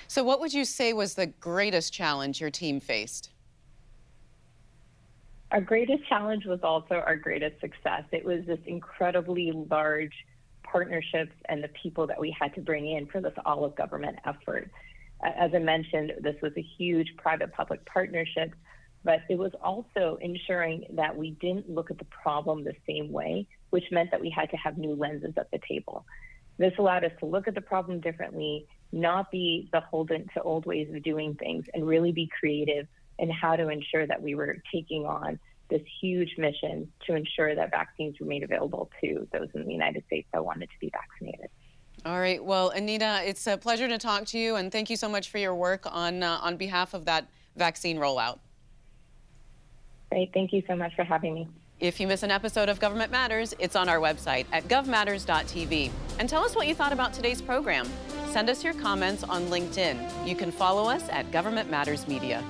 So, 0.09 0.25
what 0.25 0.41
would 0.41 0.53
you 0.53 0.65
say 0.65 0.93
was 0.93 1.15
the 1.15 1.27
greatest 1.27 1.93
challenge 1.93 2.41
your 2.41 2.51
team 2.51 2.81
faced? 2.81 3.31
Our 5.53 5.61
greatest 5.61 6.09
challenge 6.09 6.47
was 6.47 6.61
also 6.63 6.95
our 6.95 7.17
greatest 7.17 7.61
success. 7.61 8.05
It 8.13 8.25
was 8.25 8.45
this 8.47 8.61
incredibly 8.67 9.53
large 9.53 10.15
partnerships 10.63 11.35
and 11.49 11.63
the 11.63 11.71
people 11.83 12.07
that 12.07 12.21
we 12.21 12.35
had 12.39 12.55
to 12.55 12.61
bring 12.61 12.89
in 12.89 13.07
for 13.07 13.21
this 13.21 13.33
all 13.45 13.65
of 13.65 13.75
government 13.75 14.17
effort. 14.25 14.71
As 15.23 15.51
I 15.55 15.59
mentioned, 15.59 16.13
this 16.21 16.37
was 16.41 16.53
a 16.57 16.65
huge 16.79 17.09
private 17.17 17.53
public 17.53 17.85
partnership 17.85 18.55
but 19.05 19.21
it 19.29 19.39
was 19.39 19.53
also 19.63 20.19
ensuring 20.21 20.85
that 20.91 21.17
we 21.17 21.31
didn't 21.33 21.69
look 21.71 21.91
at 21.91 21.99
the 21.99 22.05
problem 22.07 22.65
the 22.65 22.75
same 22.87 23.11
way, 23.13 23.47
which 23.71 23.85
meant 23.91 24.11
that 24.11 24.21
we 24.21 24.31
had 24.31 24.51
to 24.51 24.57
have 24.57 24.77
new 24.77 24.95
lenses 24.95 25.35
at 25.37 25.51
the 25.51 25.61
table. 25.69 26.05
This 26.59 26.73
allowed 26.79 27.05
us 27.05 27.13
to 27.21 27.27
look 27.27 27.49
at 27.49 27.55
the 27.55 27.63
problem 27.63 28.01
differently, 28.01 28.67
not 28.93 29.31
be 29.31 29.69
beholden 29.73 30.29
to 30.35 30.43
old 30.43 30.67
ways 30.67 30.89
of 30.95 31.03
doing 31.03 31.35
things, 31.35 31.65
and 31.73 31.87
really 31.87 32.13
be 32.13 32.29
creative 32.39 32.87
in 33.19 33.31
how 33.31 33.57
to 33.57 33.69
ensure 33.69 34.07
that 34.07 34.21
we 34.21 34.35
were 34.35 34.57
taking 34.73 35.07
on 35.07 35.39
this 35.71 35.81
huge 36.01 36.35
mission 36.37 36.91
to 37.07 37.15
ensure 37.15 37.55
that 37.55 37.71
vaccines 37.71 38.17
were 38.21 38.27
made 38.27 38.43
available 38.43 38.91
to 39.01 39.27
those 39.33 39.49
in 39.55 39.65
the 39.65 39.73
United 39.73 40.05
States 40.07 40.29
that 40.33 40.45
wanted 40.45 40.69
to 40.69 40.79
be 40.81 40.91
vaccinated. 40.91 41.49
All 42.05 42.19
right. 42.19 42.43
Well, 42.43 42.71
Anita, 42.71 43.23
it's 43.25 43.47
a 43.47 43.57
pleasure 43.57 43.87
to 43.87 43.99
talk 43.99 44.25
to 44.27 44.39
you, 44.39 44.57
and 44.57 44.73
thank 44.73 44.91
you 44.91 44.97
so 44.97 45.09
much 45.09 45.31
for 45.31 45.39
your 45.39 45.55
work 45.55 45.87
on 45.87 46.23
uh, 46.23 46.41
on 46.43 46.57
behalf 46.57 46.95
of 46.95 47.05
that 47.05 47.29
vaccine 47.57 47.99
rollout. 47.99 48.39
Great. 50.11 50.33
Thank 50.33 50.53
you 50.53 50.63
so 50.67 50.75
much 50.75 50.95
for 50.95 51.05
having 51.05 51.35
me. 51.35 51.49
If 51.79 51.99
you 51.99 52.07
miss 52.07 52.23
an 52.23 52.31
episode 52.31 52.69
of 52.69 52.79
Government 52.79 53.11
Matters, 53.11 53.55
it's 53.59 53.75
on 53.75 53.89
our 53.89 53.99
website 53.99 54.45
at 54.53 54.65
govmatters.tv. 54.65 55.91
And 56.19 56.29
tell 56.29 56.45
us 56.45 56.55
what 56.55 56.67
you 56.67 56.75
thought 56.75 56.93
about 56.93 57.15
today's 57.15 57.41
program. 57.41 57.89
Send 58.27 58.51
us 58.51 58.63
your 58.63 58.75
comments 58.75 59.25
on 59.25 59.47
LinkedIn. 59.47 60.29
You 60.29 60.37
can 60.37 60.51
follow 60.51 60.91
us 60.91 61.09
at 61.09 61.31
Government 61.33 61.71
Matters 61.71 62.07
Media. 62.07 62.45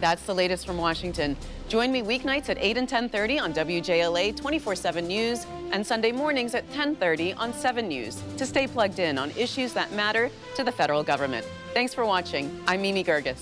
That's 0.00 0.22
the 0.22 0.34
latest 0.34 0.66
from 0.66 0.76
Washington. 0.76 1.36
Join 1.68 1.90
me 1.90 2.02
weeknights 2.02 2.50
at 2.50 2.58
8 2.58 2.76
and 2.76 2.88
10:30 2.88 3.38
on 3.38 3.52
WJLA 3.52 4.32
24/7 4.32 5.06
News 5.06 5.46
and 5.72 5.86
Sunday 5.86 6.12
mornings 6.12 6.54
at 6.54 6.70
10:30 6.72 7.32
on 7.34 7.54
7 7.54 7.88
News 7.88 8.22
to 8.36 8.44
stay 8.44 8.66
plugged 8.66 8.98
in 8.98 9.16
on 9.18 9.30
issues 9.32 9.72
that 9.72 9.92
matter 9.92 10.30
to 10.56 10.64
the 10.64 10.72
federal 10.72 11.02
government. 11.02 11.46
Thanks 11.72 11.94
for 11.94 12.04
watching. 12.04 12.62
I'm 12.66 12.82
Mimi 12.82 13.02
Geerges. 13.02 13.38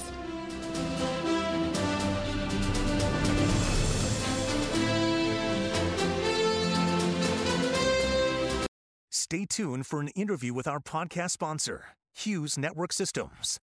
Stay 9.10 9.46
tuned 9.46 9.86
for 9.86 10.00
an 10.00 10.08
interview 10.08 10.52
with 10.52 10.68
our 10.68 10.78
podcast 10.78 11.30
sponsor, 11.30 11.86
Hughes 12.12 12.58
Network 12.58 12.92
Systems. 12.92 13.58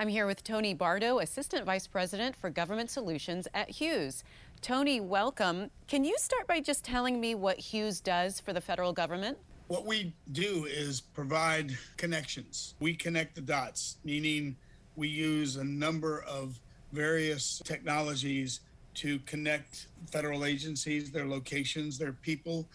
I'm 0.00 0.08
here 0.08 0.26
with 0.26 0.42
Tony 0.42 0.72
Bardo, 0.72 1.18
Assistant 1.18 1.66
Vice 1.66 1.86
President 1.86 2.34
for 2.34 2.48
Government 2.48 2.88
Solutions 2.88 3.46
at 3.52 3.68
Hughes. 3.68 4.24
Tony, 4.62 4.98
welcome. 4.98 5.70
Can 5.88 6.04
you 6.04 6.16
start 6.16 6.46
by 6.46 6.60
just 6.60 6.84
telling 6.84 7.20
me 7.20 7.34
what 7.34 7.58
Hughes 7.58 8.00
does 8.00 8.40
for 8.40 8.54
the 8.54 8.62
federal 8.62 8.94
government? 8.94 9.36
What 9.68 9.84
we 9.84 10.14
do 10.32 10.64
is 10.64 11.02
provide 11.02 11.76
connections. 11.98 12.76
We 12.80 12.94
connect 12.94 13.34
the 13.34 13.42
dots, 13.42 13.98
meaning 14.02 14.56
we 14.96 15.08
use 15.08 15.56
a 15.56 15.64
number 15.64 16.22
of 16.22 16.58
various 16.92 17.60
technologies 17.66 18.60
to 18.94 19.18
connect 19.26 19.88
federal 20.10 20.46
agencies, 20.46 21.10
their 21.10 21.28
locations, 21.28 21.98
their 21.98 22.14
people 22.14 22.66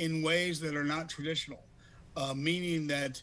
in 0.00 0.20
ways 0.20 0.60
that 0.60 0.76
are 0.76 0.84
not 0.84 1.08
traditional, 1.08 1.64
uh, 2.18 2.34
meaning 2.34 2.86
that 2.88 3.22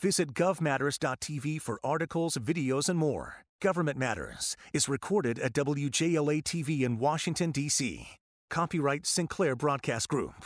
Visit 0.00 0.32
govmatters.tv 0.32 1.60
for 1.60 1.80
articles, 1.82 2.36
videos, 2.36 2.88
and 2.88 2.98
more. 2.98 3.44
Government 3.60 3.98
Matters 3.98 4.56
is 4.72 4.88
recorded 4.88 5.40
at 5.40 5.52
WJLA 5.52 6.42
TV 6.42 6.82
in 6.82 6.98
Washington, 6.98 7.50
D.C. 7.50 8.06
Copyright 8.48 9.06
Sinclair 9.06 9.56
Broadcast 9.56 10.08
Group. 10.08 10.44